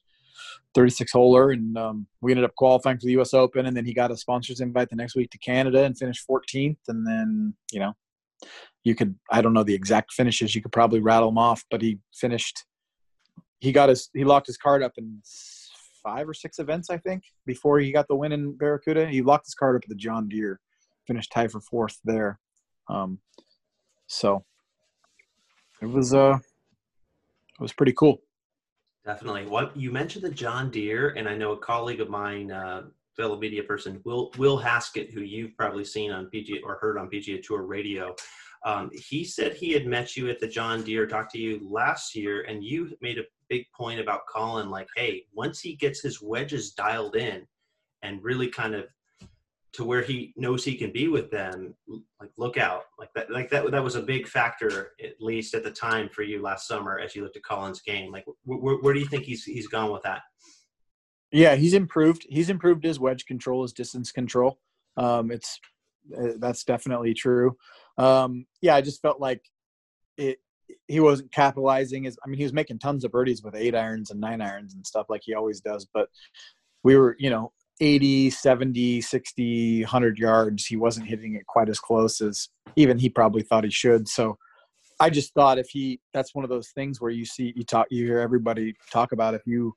[0.75, 3.33] 36 holer, and um, we ended up qualifying for the U.S.
[3.33, 3.67] Open.
[3.67, 6.77] And then he got a sponsors invite the next week to Canada and finished 14th.
[6.89, 7.93] And then you know,
[8.85, 10.55] you could I don't know the exact finishes.
[10.55, 12.65] You could probably rattle them off, but he finished.
[13.61, 15.21] He got his he locked his card up in
[16.03, 19.09] five or six events, I think, before he got the win in Barracuda.
[19.09, 20.61] He locked his card up at the John Deere,
[21.07, 22.39] finished tied for fourth there.
[22.89, 23.19] Um,
[24.07, 24.45] so
[25.83, 28.21] it was uh it was pretty cool.
[29.05, 29.47] Definitely.
[29.47, 32.83] What you mentioned the John Deere, and I know a colleague of mine, uh,
[33.17, 37.09] fellow media person, Will Will Haskett, who you've probably seen on PGA or heard on
[37.09, 38.15] PGA Tour Radio.
[38.65, 42.17] Um, he said he had met you at the John Deere, talked to you last
[42.17, 46.21] year, and you made a big point about Collin, like, hey, once he gets his
[46.23, 47.47] wedges dialed in
[48.03, 48.87] and really kind of
[49.77, 51.75] to where he knows he can be with them
[52.19, 52.85] like look out.
[52.99, 56.23] Like that like that that was a big factor at least at the time for
[56.23, 58.11] you last summer as you looked at Collin's game.
[58.11, 60.23] Like where, do you think he's he's gone with that?
[61.31, 62.27] Yeah he's improved.
[62.31, 64.59] He's improved his wedge control his distance control.
[64.97, 65.61] Um it's
[66.19, 67.55] uh, that's definitely true.
[67.99, 69.43] Um yeah i just felt like
[70.17, 70.39] it
[70.89, 74.11] he wasn't capitalizing as i mean he was making tons of birdies with eight irons
[74.11, 76.09] and nine irons and stuff like he always does but
[76.83, 80.67] we were you know 80, 70, 60, 100 yards.
[80.67, 84.09] He wasn't hitting it quite as close as even he probably thought he should.
[84.09, 84.39] So
[84.99, 87.87] I just thought if he, that's one of those things where you see, you talk,
[87.91, 89.75] you hear everybody talk about if you,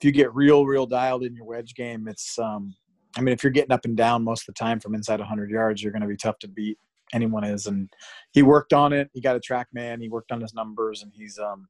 [0.00, 2.74] if you get real, real dialed in your wedge game, it's, um,
[3.16, 5.50] I mean, if you're getting up and down most of the time from inside 100
[5.50, 6.78] yards, you're going to be tough to beat.
[7.12, 7.88] Anyone is, and
[8.32, 9.10] he worked on it.
[9.12, 10.00] He got a TrackMan.
[10.00, 11.68] He worked on his numbers, and he's, um,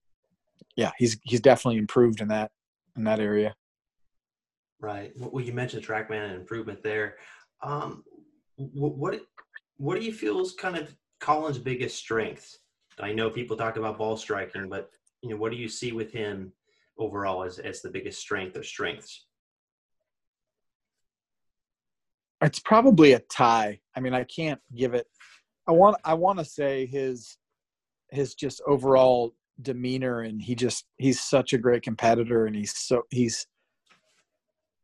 [0.76, 2.50] yeah, he's he's definitely improved in that
[2.96, 3.55] in that area.
[4.81, 5.12] Right.
[5.16, 7.16] Well, you mentioned TrackMan and improvement there.
[7.62, 8.05] Um,
[8.57, 9.20] what
[9.76, 12.59] what do you feel is kind of Collin's biggest strength?
[12.98, 14.90] I know people talk about ball striking, but
[15.22, 16.53] you know, what do you see with him
[16.98, 19.26] overall as as the biggest strength or strengths?
[22.42, 23.81] It's probably a tie.
[23.94, 25.07] I mean, I can't give it.
[25.70, 27.38] I want I want to say his
[28.11, 33.02] his just overall demeanor and he just he's such a great competitor and he's so
[33.11, 33.46] he's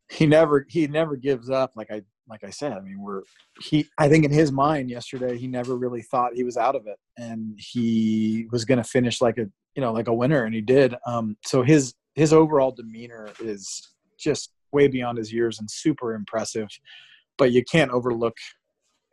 [0.08, 3.22] he never he never gives up like i like i said i mean we're
[3.62, 6.86] he i think in his mind yesterday he never really thought he was out of
[6.86, 10.54] it and he was going to finish like a you know like a winner and
[10.54, 10.94] he did.
[11.04, 16.68] Um so his his overall demeanor is just way beyond his years and super impressive
[17.38, 18.36] but you can't overlook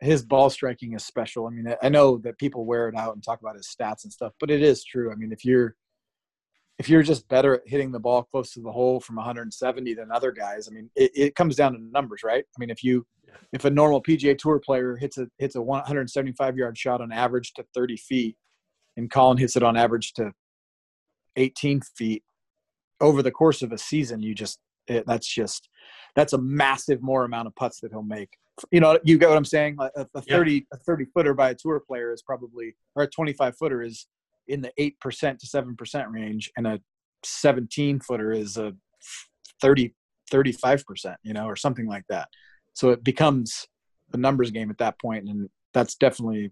[0.04, 3.22] his ball striking is special i mean i know that people wear it out and
[3.22, 5.74] talk about his stats and stuff but it is true i mean if you're
[6.78, 10.10] if you're just better at hitting the ball close to the hole from 170 than
[10.10, 12.44] other guys, I mean, it, it comes down to numbers, right?
[12.44, 13.06] I mean, if you
[13.52, 17.52] if a normal PGA Tour player hits a hits a 175 yard shot on average
[17.54, 18.36] to 30 feet,
[18.96, 20.32] and Collin hits it on average to
[21.36, 22.22] 18 feet
[23.00, 25.68] over the course of a season, you just it, that's just
[26.16, 28.30] that's a massive more amount of putts that he'll make.
[28.70, 29.76] You know, you get what I'm saying?
[29.80, 30.60] A, a 30 yeah.
[30.72, 34.06] a 30 footer by a tour player is probably or a 25 footer is
[34.48, 36.80] in the 8% to 7% range and a
[37.24, 38.74] 17 footer is a
[39.60, 39.94] 30
[40.32, 42.28] 35% you know or something like that
[42.72, 43.66] so it becomes
[44.12, 46.50] a numbers game at that point and that's definitely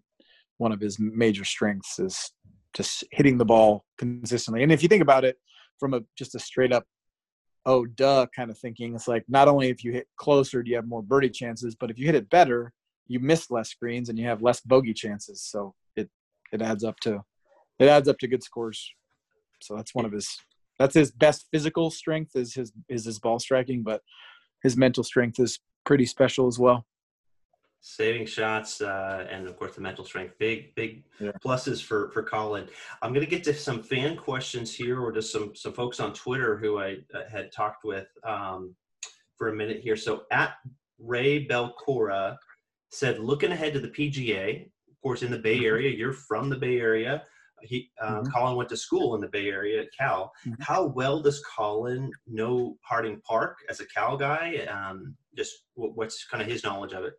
[0.58, 2.32] one of his major strengths is
[2.74, 5.36] just hitting the ball consistently and if you think about it
[5.78, 6.84] from a just a straight up
[7.66, 10.76] oh duh kind of thinking it's like not only if you hit closer do you
[10.76, 12.72] have more birdie chances but if you hit it better
[13.06, 16.08] you miss less screens and you have less bogey chances so it
[16.52, 17.22] it adds up to
[17.82, 18.92] it adds up to good scores.
[19.60, 20.38] So that's one of his
[20.78, 24.02] that's his best physical strength is his is his ball striking, but
[24.62, 26.86] his mental strength is pretty special as well.
[27.84, 31.32] Saving shots uh, and of course the mental strength, big big yeah.
[31.44, 32.68] pluses for for Collin.
[33.02, 36.12] I'm going to get to some fan questions here, or just some some folks on
[36.12, 38.76] Twitter who I uh, had talked with um,
[39.36, 39.96] for a minute here.
[39.96, 40.54] So at
[41.00, 42.36] Ray Belcora
[42.90, 45.66] said, looking ahead to the PGA, of course, in the Bay mm-hmm.
[45.66, 45.90] Area.
[45.90, 47.24] You're from the Bay Area
[47.62, 48.30] he uh, mm-hmm.
[48.30, 50.32] Collin went to school in the Bay Area at Cal.
[50.46, 50.62] Mm-hmm.
[50.62, 54.66] How well does Collin know Harding Park as a Cal guy?
[54.70, 57.14] Um, just what's kind of his knowledge of it?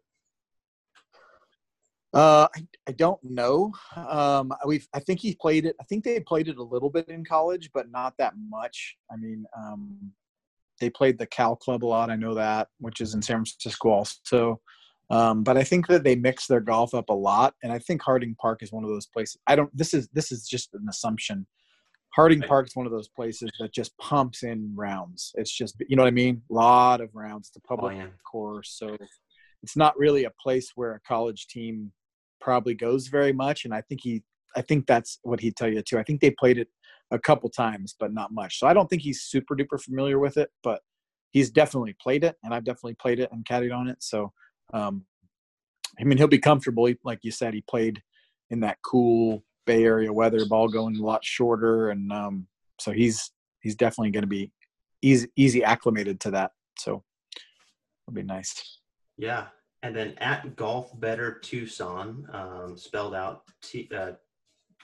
[2.13, 3.73] Uh, I, I don't know.
[3.95, 5.75] Um, we I think he played it.
[5.81, 8.97] I think they played it a little bit in college, but not that much.
[9.11, 10.11] I mean, um,
[10.79, 12.11] they played the Cal Club a lot.
[12.11, 14.61] I know that, which is in San Francisco also.
[15.09, 18.01] Um, but I think that they mix their golf up a lot, and I think
[18.01, 19.37] Harding Park is one of those places.
[19.47, 19.75] I don't.
[19.75, 21.47] This is this is just an assumption.
[22.15, 22.41] Harding.
[22.41, 25.31] Park is one of those places that just pumps in rounds.
[25.35, 26.43] It's just you know what I mean.
[26.49, 28.07] A lot of rounds to public oh, yeah.
[28.29, 28.95] course, so
[29.63, 31.91] it's not really a place where a college team
[32.43, 33.63] probably goes very much.
[33.65, 34.21] And I think he,
[34.55, 35.97] I think that's what he'd tell you too.
[35.97, 36.67] I think they played it
[37.09, 38.59] a couple times, but not much.
[38.59, 40.81] So I don't think he's super duper familiar with it, but
[41.31, 43.97] he's definitely played it, and I've definitely played it and caddied on it.
[44.01, 44.33] So
[44.73, 45.05] um,
[45.99, 46.85] I mean, he'll be comfortable.
[46.85, 48.01] He, like you said, he played
[48.49, 52.47] in that cool Bay Area weather, ball going a lot shorter, and um,
[52.79, 54.51] so he's he's definitely going to be
[55.01, 56.51] easy easy acclimated to that.
[56.79, 57.03] So
[58.07, 58.79] it'll be nice.
[59.17, 59.47] Yeah,
[59.83, 64.13] and then at Golf Better Tucson, um, spelled out T, uh,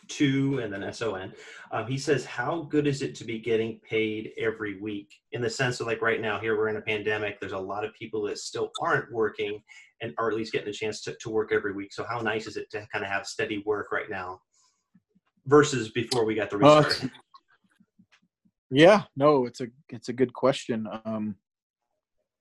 [0.09, 1.31] two and then S-O-N.
[1.71, 5.13] Um, he says, how good is it to be getting paid every week?
[5.31, 7.39] In the sense of like right now, here we're in a pandemic.
[7.39, 9.61] There's a lot of people that still aren't working
[10.01, 11.93] and are at least getting a chance to, to work every week.
[11.93, 14.41] So how nice is it to kind of have steady work right now
[15.45, 17.03] versus before we got the restart?
[17.05, 17.07] Uh,
[18.71, 20.87] yeah, no, it's a, it's a good question.
[21.05, 21.35] Um,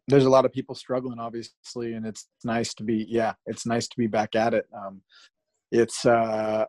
[0.09, 3.87] there's a lot of people struggling obviously and it's nice to be yeah it's nice
[3.89, 4.67] to be back at it.
[4.75, 5.03] Um,
[5.71, 6.65] it's uh,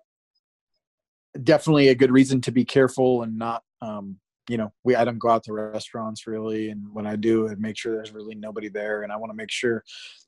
[1.43, 4.17] definitely a good reason to be careful and not um,
[4.49, 7.55] you know we i don't go out to restaurants really and when i do i
[7.55, 9.83] make sure there's really nobody there and i want to make sure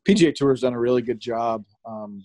[0.08, 2.24] pga tour has done a really good job um,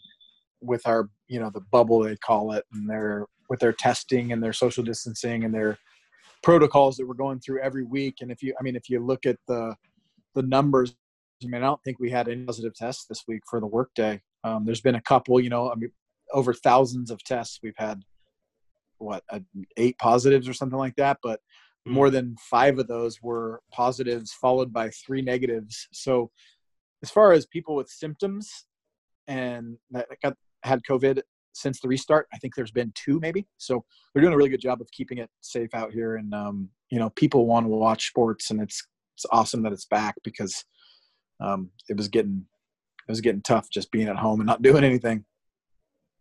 [0.60, 4.42] with our you know the bubble they call it and their with their testing and
[4.42, 5.78] their social distancing and their
[6.42, 8.16] protocols that we're going through every week.
[8.20, 9.74] And if you i mean if you look at the
[10.36, 10.94] the numbers
[11.42, 14.20] i mean i don't think we had any positive tests this week for the workday
[14.44, 15.90] um, there's been a couple you know i mean
[16.32, 17.60] over thousands of tests.
[17.62, 18.02] We've had
[18.98, 19.22] what
[19.76, 21.40] eight positives or something like that but
[21.86, 21.92] mm.
[21.92, 25.86] more than five of those were positives followed by three negatives.
[25.92, 26.30] So
[27.02, 28.50] as far as people with symptoms
[29.28, 31.20] and that got had covid
[31.52, 33.46] since the restart i think there's been two maybe.
[33.58, 36.70] So they're doing a really good job of keeping it safe out here and um,
[36.90, 40.64] you know people want to watch sports and it's it's awesome that it's back because
[41.40, 42.44] um, it was getting
[43.08, 45.24] it was getting tough just being at home and not doing anything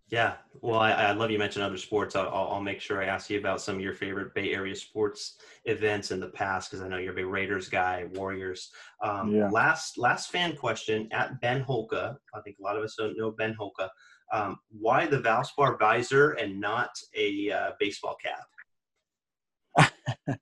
[0.09, 2.15] yeah, well, I, I love you mentioned other sports.
[2.15, 5.37] I'll, I'll, make sure I ask you about some of your favorite Bay Area sports
[5.65, 8.69] events in the past because I know you're a big Raiders guy, Warriors.
[9.03, 9.49] Um, yeah.
[9.49, 12.15] Last last fan question at Ben Holka.
[12.35, 13.89] I think a lot of us don't know Ben Holka.
[14.31, 18.15] Um, why the Valspar visor and not a uh, baseball
[19.77, 19.89] cap?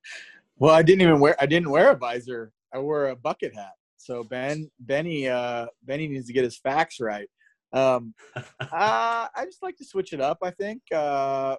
[0.56, 1.36] well, I didn't even wear.
[1.40, 2.52] I didn't wear a visor.
[2.72, 3.72] I wore a bucket hat.
[3.96, 7.28] So Ben Benny uh, Benny needs to get his facts right.
[7.72, 10.38] Um, uh, I just like to switch it up.
[10.42, 10.82] I think.
[10.92, 11.56] Uh,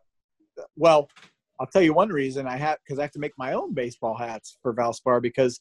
[0.75, 1.09] well,
[1.59, 4.15] I'll tell you one reason I have because I have to make my own baseball
[4.15, 5.59] hats for Valspar because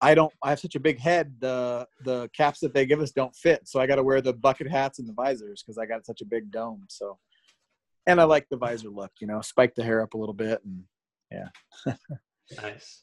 [0.00, 0.32] I don't.
[0.42, 1.34] I have such a big head.
[1.40, 4.32] The the caps that they give us don't fit, so I got to wear the
[4.32, 6.86] bucket hats and the visors because I got such a big dome.
[6.88, 7.18] So,
[8.06, 9.12] and I like the visor look.
[9.20, 10.84] You know, spike the hair up a little bit, and
[11.30, 11.94] yeah.
[12.62, 13.02] nice.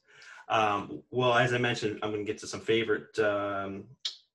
[0.50, 3.86] Um, well, as I mentioned, I'm going to get to some favorite um,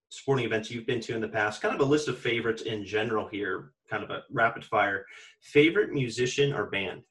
[0.09, 2.85] sporting events you've been to in the past, kind of a list of favorites in
[2.85, 5.05] general here, kind of a rapid fire.
[5.41, 7.03] Favorite musician or band?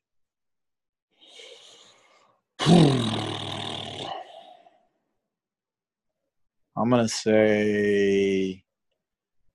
[6.78, 8.64] I'm going to say,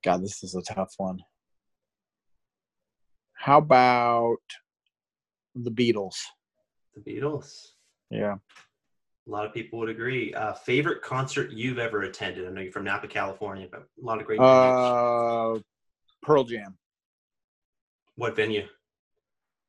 [0.03, 1.18] God, this is a tough one.
[3.35, 4.38] How about
[5.55, 6.14] the Beatles?
[6.94, 7.72] The Beatles.
[8.11, 8.37] Yeah.
[9.27, 10.35] A lot of people would agree.
[10.35, 12.46] Uh, favorite concert you've ever attended?
[12.46, 14.40] I know you're from Napa, California, but a lot of great.
[14.40, 15.59] Uh,
[16.23, 16.77] Pearl Jam.
[18.16, 18.66] What venue?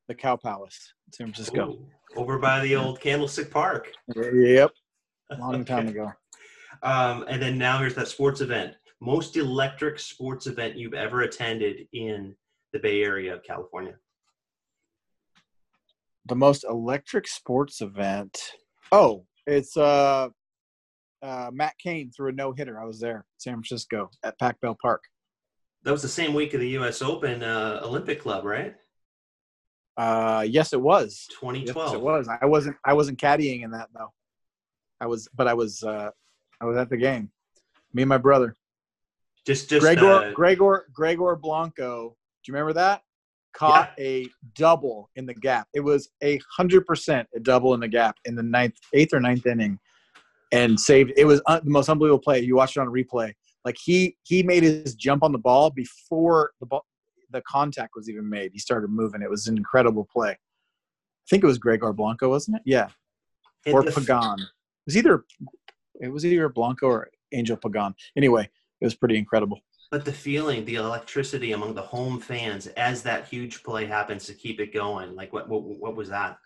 [0.07, 1.69] The Cow Palace, San Francisco.
[1.69, 3.91] Ooh, over by the old Candlestick Park.
[4.15, 4.71] Yep.
[5.39, 6.11] Long time ago.
[6.83, 8.75] Um, and then now here's that sports event.
[8.99, 12.35] Most electric sports event you've ever attended in
[12.73, 13.95] the Bay Area of California.
[16.25, 18.39] The most electric sports event.
[18.91, 20.29] Oh, it's uh,
[21.21, 22.79] uh, Matt Cain threw a no hitter.
[22.79, 25.03] I was there, San Francisco at Pac Bell Park.
[25.83, 27.01] That was the same week of the U.S.
[27.01, 28.75] Open uh, Olympic Club, right?
[29.97, 31.27] Uh, yes, it was.
[31.39, 31.87] 2012.
[31.87, 32.29] Yes, it was.
[32.41, 32.77] I wasn't.
[32.85, 34.13] I wasn't caddying in that though.
[34.99, 35.83] I was, but I was.
[35.83, 36.11] Uh,
[36.59, 37.31] I was at the game.
[37.93, 38.55] Me and my brother.
[39.45, 42.15] Just, just Gregor, uh, Gregor, Gregor Blanco.
[42.43, 43.01] Do you remember that?
[43.53, 44.03] Caught yeah.
[44.03, 45.67] a double in the gap.
[45.73, 49.19] It was a hundred percent a double in the gap in the ninth, eighth or
[49.19, 49.79] ninth inning,
[50.51, 51.13] and saved.
[51.17, 52.39] It was un- the most unbelievable play.
[52.39, 53.33] You watched it on replay.
[53.65, 56.85] Like he he made his jump on the ball before the ball
[57.31, 58.51] the contact was even made.
[58.53, 59.21] He started moving.
[59.21, 60.31] It was an incredible play.
[60.31, 62.63] I think it was Gregor Blanco, wasn't it?
[62.65, 62.87] Yeah,
[63.67, 64.39] or Pagan.
[64.39, 65.23] It was either
[66.01, 67.93] it was either Blanco or Angel Pagan.
[68.17, 68.49] Anyway,
[68.81, 69.59] it was pretty incredible.
[69.91, 74.33] But the feeling, the electricity among the home fans as that huge play happens to
[74.33, 76.37] keep it going, like what what, what was that?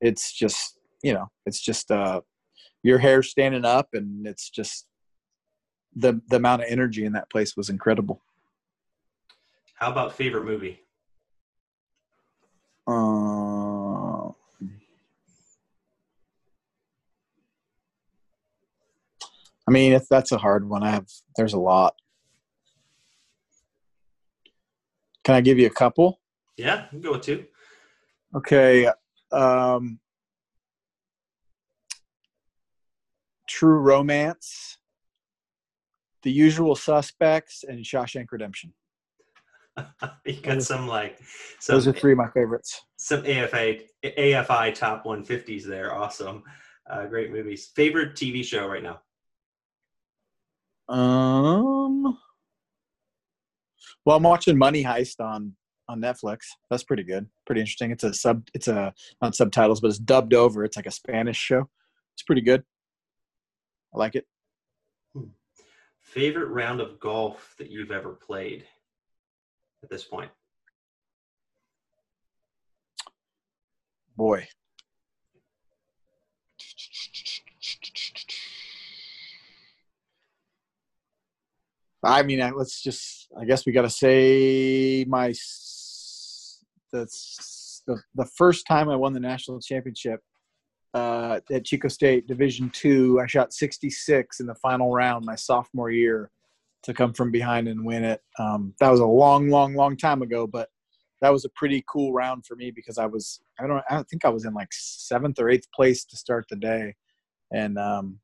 [0.00, 2.20] It's just you know, it's just uh,
[2.84, 4.86] your hair standing up, and it's just
[5.96, 8.22] the the amount of energy in that place was incredible.
[9.74, 10.80] How about favorite movie?
[12.86, 14.28] Uh,
[19.68, 21.08] I mean, if that's a hard one, I have.
[21.36, 21.96] There's a lot.
[25.26, 26.20] Can I give you a couple?
[26.56, 27.46] Yeah, go with two.
[28.36, 28.88] Okay.
[29.32, 29.98] Um,
[33.48, 34.78] True Romance,
[36.22, 38.72] The Usual Suspects, and Shawshank Redemption.
[40.24, 41.18] you got some like
[41.58, 42.82] some, those are three of my favorites.
[42.96, 45.92] Some AFI AFI top 150s there.
[45.92, 46.44] Awesome,
[46.88, 47.72] uh, great movies.
[47.74, 49.00] Favorite TV show right now?
[50.88, 52.16] Um.
[54.06, 55.54] Well, I'm watching Money Heist on
[55.88, 56.38] on Netflix.
[56.70, 57.26] That's pretty good.
[57.44, 57.90] Pretty interesting.
[57.90, 58.46] It's a sub.
[58.54, 60.64] It's a not subtitles, but it's dubbed over.
[60.64, 61.68] It's like a Spanish show.
[62.14, 62.62] It's pretty good.
[63.92, 64.24] I like it.
[65.12, 65.30] Hmm.
[66.00, 68.64] Favorite round of golf that you've ever played
[69.82, 70.30] at this point?
[74.16, 74.46] Boy.
[82.06, 83.28] I mean, let's just.
[83.38, 85.34] I guess we got to say my.
[86.92, 90.20] That's the the first time I won the national championship
[90.94, 93.20] uh, at Chico State Division Two.
[93.20, 96.30] I shot 66 in the final round my sophomore year
[96.84, 98.22] to come from behind and win it.
[98.38, 100.68] Um, that was a long, long, long time ago, but
[101.20, 104.08] that was a pretty cool round for me because I was I don't I don't
[104.08, 106.94] think I was in like seventh or eighth place to start the day,
[107.52, 108.20] and um,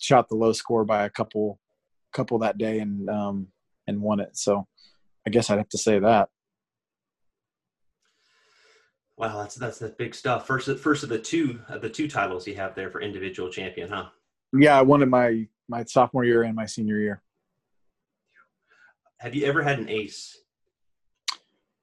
[0.00, 1.58] shot the low score by a couple
[2.12, 3.48] couple that day and um,
[3.86, 4.36] and won it.
[4.36, 4.66] So
[5.26, 6.28] I guess I'd have to say that.
[9.16, 10.46] Wow, that's that's the big stuff.
[10.46, 13.90] First, first of the two of the two titles you have there for individual champion,
[13.90, 14.06] huh?
[14.52, 17.22] Yeah, I won it my my sophomore year and my senior year.
[19.18, 20.38] Have you ever had an ace?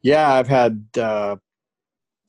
[0.01, 0.83] Yeah, I've had.
[0.97, 1.35] Uh,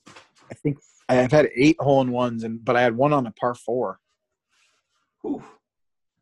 [0.06, 3.30] I think I've had eight hole in ones, and but I had one on a
[3.30, 3.98] par four.
[5.22, 5.42] Whew.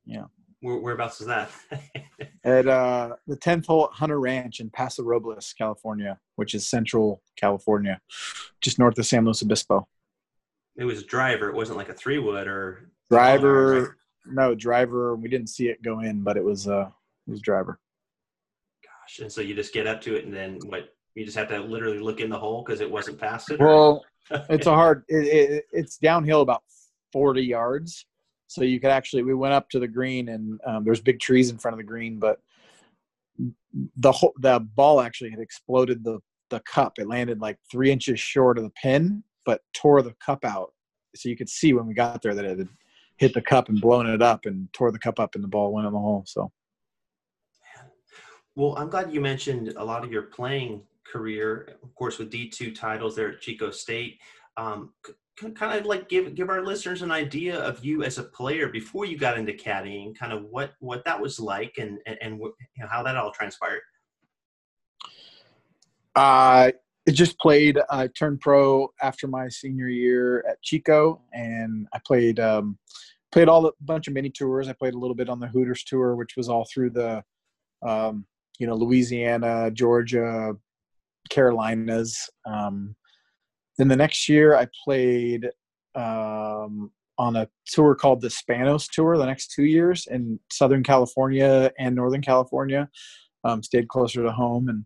[0.05, 0.27] Yeah.
[0.61, 1.51] Where, whereabouts is that?
[2.45, 7.23] at uh, the 10th hole at Hunter Ranch in Paso Robles, California, which is central
[7.37, 8.01] California,
[8.61, 9.87] just north of San Luis Obispo.
[10.77, 11.49] It was a driver.
[11.49, 13.97] It wasn't like a three wood or driver.
[14.27, 15.17] No driver.
[15.17, 16.89] We didn't see it go in, but it was uh,
[17.27, 17.79] it was driver.
[18.85, 20.95] Gosh, and so you just get up to it, and then what?
[21.15, 23.59] You just have to literally look in the hole because it wasn't past it.
[23.59, 24.05] Well,
[24.51, 25.05] it's a hard.
[25.09, 26.63] It, it, it's downhill about
[27.13, 28.05] forty yards
[28.47, 31.51] so you could actually we went up to the green and um, there's big trees
[31.51, 32.41] in front of the green but
[33.97, 36.99] the whole the ball actually had exploded the the cup.
[36.99, 40.73] It landed like three inches short of the pin but tore the cup out.
[41.15, 42.69] So you could see when we got there that it had
[43.17, 45.73] hit the cup and blown it up and tore the cup up and the ball
[45.73, 46.51] went in the hole so.
[48.55, 52.75] Well i'm glad you mentioned a lot of your playing career of course with d2
[52.75, 54.19] titles there at chico state.
[54.57, 54.93] Um,
[55.37, 59.05] kind of like give give our listeners an idea of you as a player before
[59.05, 62.55] you got into caddying, kind of what what that was like, and and, and you
[62.79, 63.83] know, how that all transpired.
[66.15, 66.73] I
[67.07, 67.79] uh, just played.
[67.91, 72.79] I turned pro after my senior year at Chico, and I played um,
[73.31, 74.69] played all a bunch of mini tours.
[74.69, 77.23] I played a little bit on the Hooters tour, which was all through the
[77.87, 78.25] um,
[78.59, 80.55] you know Louisiana, Georgia,
[81.29, 82.31] Carolinas.
[82.47, 82.97] Um,
[83.79, 85.51] then the next year, I played
[85.95, 89.17] um, on a tour called the Spanos Tour.
[89.17, 92.89] The next two years in Southern California and Northern California,
[93.45, 94.85] um, stayed closer to home, and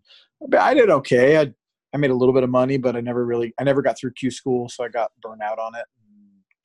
[0.59, 1.39] I did okay.
[1.39, 1.53] I
[1.93, 4.13] I made a little bit of money, but I never really I never got through
[4.13, 5.85] Q school, so I got burned out on it.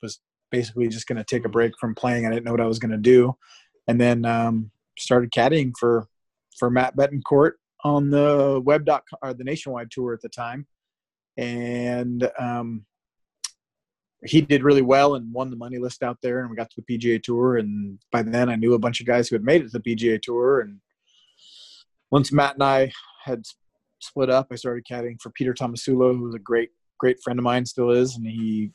[0.01, 0.19] was
[0.51, 2.25] basically just going to take a break from playing.
[2.25, 3.35] I didn't know what I was going to do,
[3.87, 6.07] and then um, started caddying for
[6.57, 10.65] for Matt Bettencourt on the web dot or the nationwide tour at the time
[11.37, 12.85] and um,
[14.25, 16.81] he did really well and won the money list out there and we got to
[16.81, 19.61] the pga tour and by then i knew a bunch of guys who had made
[19.61, 20.79] it to the pga tour and
[22.11, 22.91] once matt and i
[23.23, 23.43] had
[23.99, 27.43] split up i started caddying for peter tomasulo who was a great great friend of
[27.43, 28.71] mine still is and he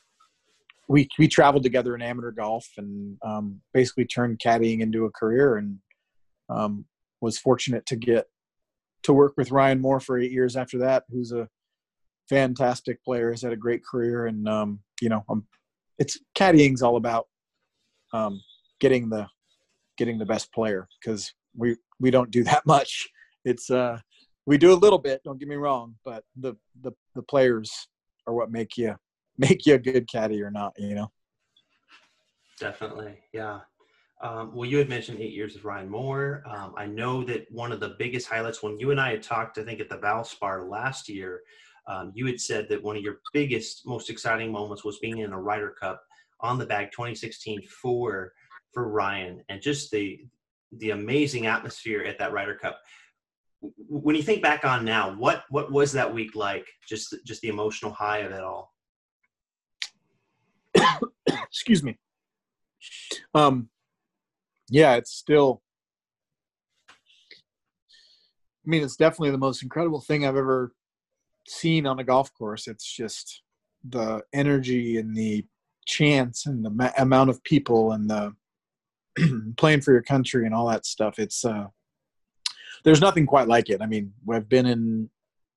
[0.89, 5.57] we we traveled together in amateur golf and um, basically turned caddying into a career
[5.57, 5.78] and
[6.49, 6.84] um,
[7.20, 8.26] was fortunate to get
[9.03, 11.49] to work with ryan moore for eight years after that who's a
[12.29, 15.47] fantastic player, has had a great career, and um, you know, um,
[15.99, 17.27] it's caddying's all about
[18.12, 18.41] um,
[18.81, 19.27] getting the
[19.97, 23.09] getting the best player because we we don't do that much.
[23.45, 23.99] It's uh
[24.47, 25.20] we do a little bit.
[25.25, 27.70] Don't get me wrong, but the the the players
[28.27, 28.95] are what make you
[29.39, 30.73] make you a good caddy or not.
[30.77, 31.12] You know.
[32.59, 33.61] Definitely, yeah.
[34.23, 36.45] Um, well, you had mentioned eight years of Ryan Moore.
[36.47, 39.59] Um, I know that one of the biggest highlights when you and I had talked,
[39.59, 41.41] I think at the Valspar last year,
[41.87, 45.33] um, you had said that one of your biggest, most exciting moments was being in
[45.33, 46.03] a Ryder Cup
[46.41, 48.33] on the bag 2016 for
[48.72, 50.20] for Ryan, and just the
[50.78, 52.78] the amazing atmosphere at that Ryder Cup.
[53.61, 56.66] When you think back on now, what what was that week like?
[56.89, 58.72] Just just the emotional high of it all.
[61.26, 61.99] Excuse me.
[63.35, 63.68] Um,
[64.68, 65.62] yeah, it's still.
[68.64, 70.72] I mean, it's definitely the most incredible thing I've ever
[71.49, 72.68] seen on a golf course.
[72.68, 73.43] It's just
[73.88, 75.45] the energy and the
[75.86, 78.34] chance and the ma- amount of people and the
[79.57, 81.18] playing for your country and all that stuff.
[81.18, 81.66] It's uh,
[82.84, 83.82] there's nothing quite like it.
[83.82, 85.11] I mean, we've been in,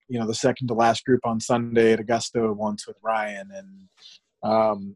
[0.08, 4.52] you know, the second to last group on Sunday at Augusta once with Ryan, and
[4.52, 4.96] um,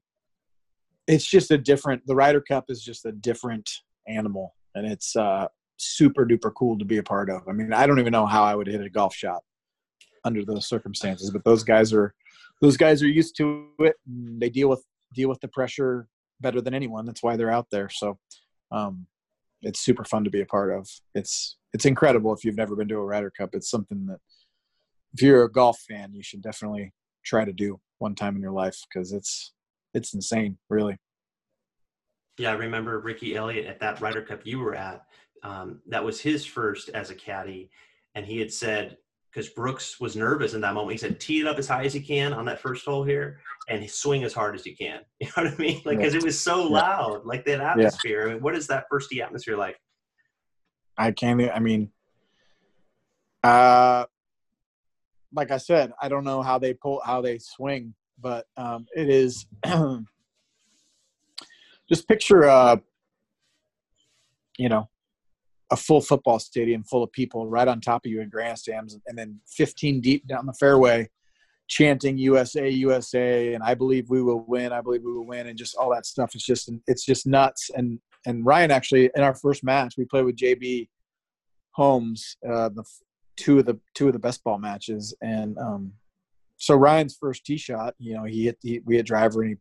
[1.07, 2.05] it's just a different.
[2.05, 3.69] The Ryder Cup is just a different
[4.07, 7.47] animal, and it's uh, super duper cool to be a part of.
[7.47, 9.43] I mean, I don't even know how I would hit a golf shot
[10.23, 12.13] under those circumstances, but those guys are
[12.61, 13.95] those guys are used to it.
[14.05, 16.07] they deal with deal with the pressure
[16.41, 17.05] better than anyone.
[17.05, 17.89] That's why they're out there.
[17.89, 18.17] So
[18.71, 19.07] um,
[19.61, 20.87] it's super fun to be a part of.
[21.15, 23.51] It's it's incredible if you've never been to a Ryder Cup.
[23.53, 24.19] It's something that
[25.13, 26.93] if you're a golf fan, you should definitely
[27.23, 29.53] try to do one time in your life because it's
[29.93, 30.97] it's insane, really.
[32.37, 35.05] Yeah, I remember Ricky Elliott at that Ryder Cup you were at.
[35.43, 37.69] Um, that was his first as a caddy,
[38.15, 38.97] and he had said
[39.31, 40.93] because Brooks was nervous in that moment.
[40.93, 43.39] He said, "Tee it up as high as you can on that first hole here,
[43.67, 45.81] and swing as hard as you can." You know what I mean?
[45.85, 46.81] Like, because it was so yeah.
[46.81, 48.25] loud, like that atmosphere.
[48.25, 48.31] Yeah.
[48.31, 49.77] I mean, what is that first tee atmosphere like?
[50.97, 51.41] I can't.
[51.41, 51.91] I mean,
[53.43, 54.05] uh,
[55.33, 59.09] like I said, I don't know how they pull, how they swing, but um, it
[59.09, 59.45] is.
[61.89, 62.77] just picture uh
[64.57, 64.87] you know
[65.71, 69.17] a full football stadium full of people right on top of you in grandstands and
[69.17, 71.07] then 15 deep down the fairway
[71.67, 75.57] chanting usa usa and i believe we will win i believe we will win and
[75.57, 76.33] just all that stuff.
[76.33, 77.69] It's just it's just nuts.
[77.75, 80.89] And and ryan actually in our first match we played with jb
[81.71, 82.83] holmes uh the
[83.37, 85.15] two of the two of the best ball matches.
[85.21, 85.93] And um
[86.57, 89.57] so ryan's first tee shot you know he hit the we hit driver and he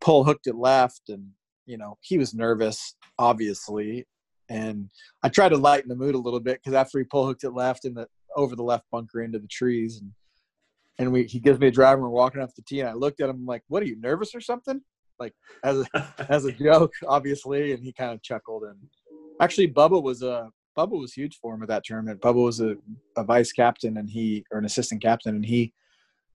[0.00, 1.30] pull hooked it left and
[1.70, 4.04] you know, he was nervous, obviously.
[4.50, 4.90] And
[5.22, 7.52] I tried to lighten the mood a little bit because after he pull hooked it
[7.52, 10.10] left and the over the left bunker into the trees, and
[10.98, 12.94] and we he gives me a drive and we're walking off the tee, and I
[12.94, 14.80] looked at him like, "What are you nervous or something?"
[15.20, 18.64] Like as a as a joke, obviously, and he kind of chuckled.
[18.64, 18.76] And
[19.40, 22.20] actually, Bubba was a Bubba was huge for him at that tournament.
[22.20, 22.74] Bubba was a,
[23.16, 25.72] a vice captain and he or an assistant captain, and he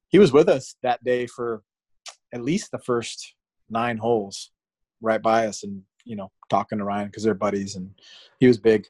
[0.07, 1.63] he was with us that day for
[2.34, 3.36] at least the first
[3.70, 4.51] nine holes
[5.01, 7.89] right by us and you know talking to Ryan because they're buddies and
[8.39, 8.88] he was big.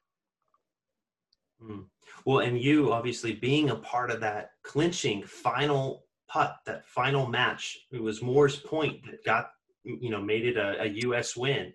[1.64, 1.86] Mm.
[2.26, 7.80] Well, and you obviously being a part of that clinching final putt, that final match,
[7.92, 9.52] it was Moore's point that got
[9.84, 11.36] you know made it a, a U.S.
[11.36, 11.74] win.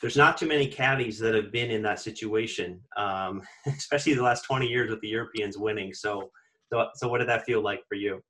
[0.00, 4.42] There's not too many caddies that have been in that situation, um, especially the last
[4.42, 5.92] 20 years with the Europeans winning.
[5.92, 6.30] So,
[6.72, 8.22] so, so what did that feel like for you?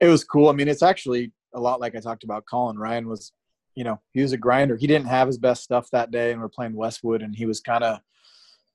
[0.00, 0.48] It was cool.
[0.48, 2.46] I mean, it's actually a lot like I talked about.
[2.46, 3.32] Collin Ryan was
[3.74, 4.76] you know, he was a grinder.
[4.76, 7.60] He didn't have his best stuff that day, and we're playing Westwood, and he was
[7.60, 7.98] kind of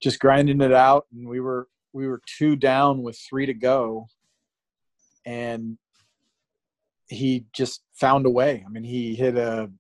[0.02, 1.06] just grinding it out.
[1.14, 4.08] And we were we were two down with three to go,
[5.26, 5.78] and
[7.08, 8.64] he just found a way.
[8.66, 9.72] I mean, he hit a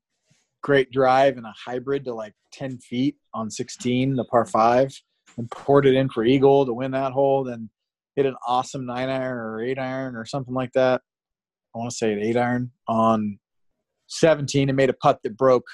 [0.61, 4.91] great drive and a hybrid to like 10 feet on 16, the par five,
[5.37, 7.43] and poured it in for eagle to win that hole.
[7.43, 7.69] Then
[8.15, 11.01] hit an awesome nine iron or eight iron or something like that.
[11.73, 13.39] I want to say an eight iron on
[14.09, 15.67] 17 and made a putt that broke,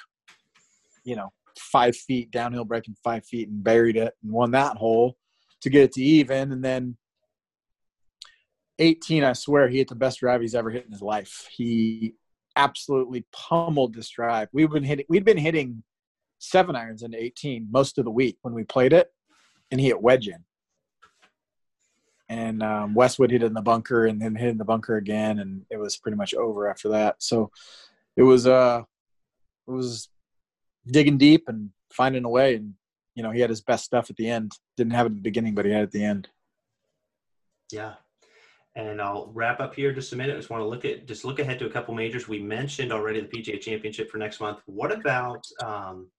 [1.04, 5.18] you know, five feet downhill, breaking five feet and buried it and won that hole
[5.62, 6.52] to get it to even.
[6.52, 6.98] And then
[8.80, 11.48] 18, I swear he hit the best drive he's ever hit in his life.
[11.56, 12.16] He
[12.58, 14.50] absolutely pummeled this drive.
[14.52, 15.84] We've been hitting, we'd been hitting
[16.40, 19.12] seven irons into 18 most of the week when we played it,
[19.72, 20.44] and he hit wedge in.
[22.28, 25.40] And um, Westwood hit it in the bunker and then hit in the bunker again,
[25.40, 27.16] and it was pretty much over after that.
[27.20, 27.52] So
[28.16, 28.82] it was uh
[29.68, 30.10] it was
[30.88, 32.74] digging deep and finding a way and
[33.16, 35.22] you know he had his best stuff at the end didn't have it at the
[35.22, 36.28] beginning but he had it at the end
[37.72, 37.94] yeah
[38.78, 40.34] and I'll wrap up here just a minute.
[40.34, 42.28] I just want to look at just look ahead to a couple majors.
[42.28, 44.60] We mentioned already the PGA Championship for next month.
[44.66, 46.10] What about um,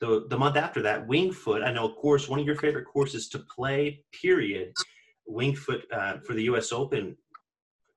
[0.00, 1.62] the, the month after that, Winged Foot.
[1.62, 4.72] I know, of course, one of your favorite courses to play, period.
[5.26, 6.72] Winged Foot uh, for the U.S.
[6.72, 7.16] Open.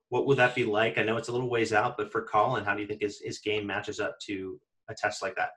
[0.09, 0.97] What would that be like?
[0.97, 3.19] I know it's a little ways out, but for Collin, how do you think his,
[3.19, 5.49] his game matches up to a test like that?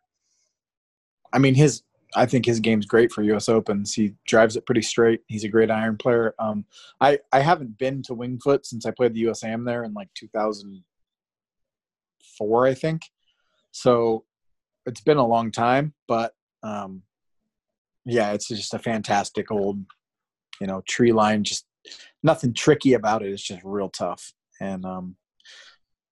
[1.32, 1.82] I mean, his
[2.16, 3.48] I think his game's great for U.S.
[3.48, 3.94] Opens.
[3.94, 5.20] He drives it pretty straight.
[5.28, 6.34] He's a great iron player.
[6.40, 6.64] Um,
[7.00, 12.66] I I haven't been to Wingfoot since I played the USAM there in like 2004,
[12.66, 13.02] I think.
[13.70, 14.24] So
[14.86, 16.32] it's been a long time, but
[16.62, 17.02] um,
[18.04, 19.84] yeah, it's just a fantastic old,
[20.60, 21.44] you know, tree line.
[21.44, 21.66] Just
[22.22, 23.30] nothing tricky about it.
[23.30, 25.16] It's just real tough, and um,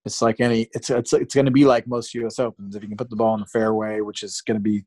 [0.05, 0.67] it's like any.
[0.73, 2.39] It's it's it's going to be like most U.S.
[2.39, 4.85] Opens if you can put the ball in the fairway, which is going to be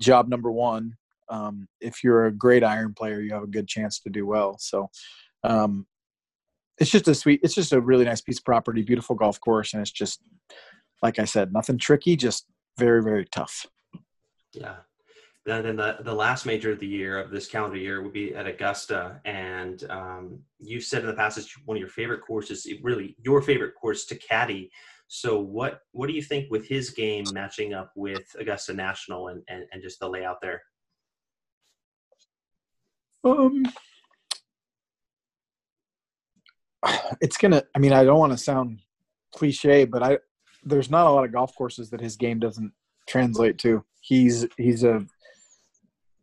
[0.00, 0.96] job number one.
[1.28, 4.56] Um, if you're a great iron player, you have a good chance to do well.
[4.58, 4.90] So.
[5.42, 5.86] Um,
[6.80, 9.74] it's just a sweet it's just a really nice piece of property beautiful golf course
[9.74, 10.18] and it's just
[11.02, 12.46] like i said nothing tricky just
[12.78, 13.66] very very tough.
[14.52, 14.76] Yeah.
[15.46, 18.46] Then the, the last major of the year of this calendar year would be at
[18.46, 19.20] Augusta.
[19.26, 23.42] And um, you said in the past it's one of your favorite courses, really your
[23.42, 24.70] favorite course to caddy.
[25.06, 29.42] So what what do you think with his game matching up with Augusta National and,
[29.48, 30.62] and, and just the layout there?
[33.22, 33.64] Um,
[37.20, 37.62] it's gonna.
[37.74, 38.80] I mean, I don't want to sound
[39.34, 40.18] cliche, but I
[40.64, 42.72] there's not a lot of golf courses that his game doesn't
[43.06, 43.84] translate to.
[44.00, 45.06] He's he's a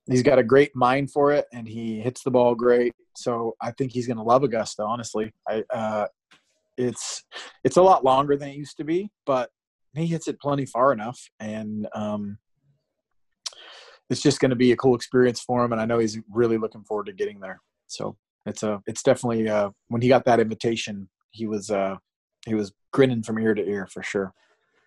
[0.09, 2.93] he's got a great mind for it, and he hits the ball great.
[3.15, 4.83] So I think he's going to love Augusta.
[4.83, 6.07] Honestly, I uh,
[6.77, 7.23] it's
[7.63, 9.49] it's a lot longer than it used to be, but
[9.93, 12.37] he hits it plenty far enough, and um,
[14.09, 15.71] it's just going to be a cool experience for him.
[15.71, 17.61] And I know he's really looking forward to getting there.
[17.87, 21.95] So it's a it's definitely uh, when he got that invitation, he was uh,
[22.45, 24.33] he was grinning from ear to ear for sure.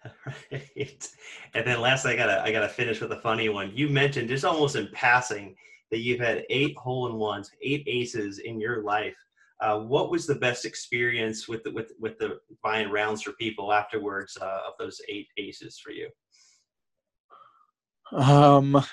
[0.52, 1.08] Right.
[1.54, 3.72] And then last, I gotta I gotta finish with a funny one.
[3.74, 5.54] You mentioned just almost in passing
[5.90, 9.16] that you've had eight hole in ones, eight aces in your life.
[9.60, 13.72] Uh, what was the best experience with the, with with the buying rounds for people
[13.72, 16.08] afterwards uh, of those eight aces for you?
[18.12, 18.84] Um,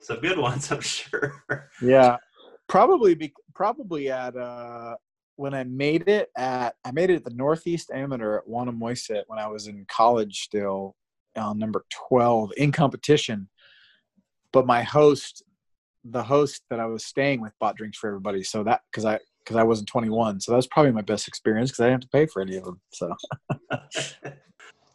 [0.00, 1.42] some good ones, I'm sure.
[1.82, 2.16] Yeah,
[2.68, 4.94] probably be probably at uh
[5.36, 9.38] when I made it at I made it at the Northeast Amateur at Wannamoisett when
[9.38, 10.96] I was in college still
[11.36, 13.48] on number 12 in competition.
[14.52, 15.42] But my host,
[16.04, 18.42] the host that I was staying with bought drinks for everybody.
[18.42, 20.40] So that because I because I wasn't 21.
[20.40, 22.56] So that was probably my best experience because I didn't have to pay for any
[22.56, 22.80] of them.
[22.92, 23.14] So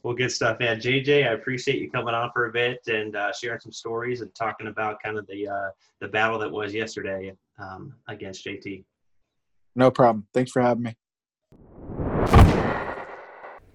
[0.04, 0.80] well, good stuff, man.
[0.82, 4.34] JJ, I appreciate you coming on for a bit and uh, sharing some stories and
[4.34, 5.70] talking about kind of the uh,
[6.00, 8.84] the battle that was yesterday um, against JT.
[9.76, 10.28] No problem.
[10.34, 10.96] Thanks for having me.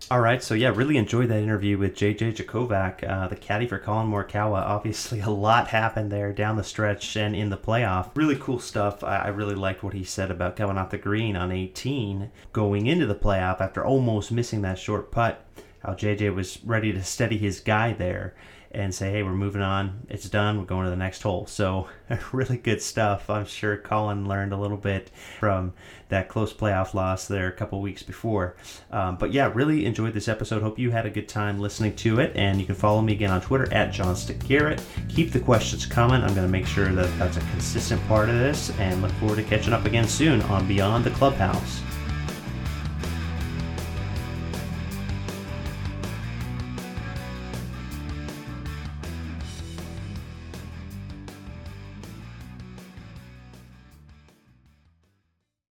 [0.08, 3.78] All right, so yeah, really enjoyed that interview with JJ Jakovac, uh, the caddy for
[3.78, 4.60] Collin Morikawa.
[4.66, 8.10] Obviously, a lot happened there down the stretch and in the playoff.
[8.14, 9.02] Really cool stuff.
[9.02, 12.86] I, I really liked what he said about coming off the green on 18, going
[12.86, 15.44] into the playoff after almost missing that short putt.
[15.80, 18.36] How JJ was ready to steady his guy there
[18.70, 20.06] and say, hey, we're moving on.
[20.08, 20.58] It's done.
[20.58, 21.46] We're going to the next hole.
[21.46, 21.88] So,
[22.32, 23.30] really good stuff.
[23.30, 25.72] I'm sure Collin learned a little bit from
[26.08, 28.56] that close playoff loss there a couple weeks before.
[28.90, 30.62] Um, but yeah, really enjoyed this episode.
[30.62, 32.32] Hope you had a good time listening to it.
[32.36, 34.82] And you can follow me again on Twitter at JohnstonGarrett.
[35.08, 36.22] Keep the questions coming.
[36.22, 39.36] I'm going to make sure that that's a consistent part of this and look forward
[39.36, 41.85] to catching up again soon on Beyond the Clubhouse.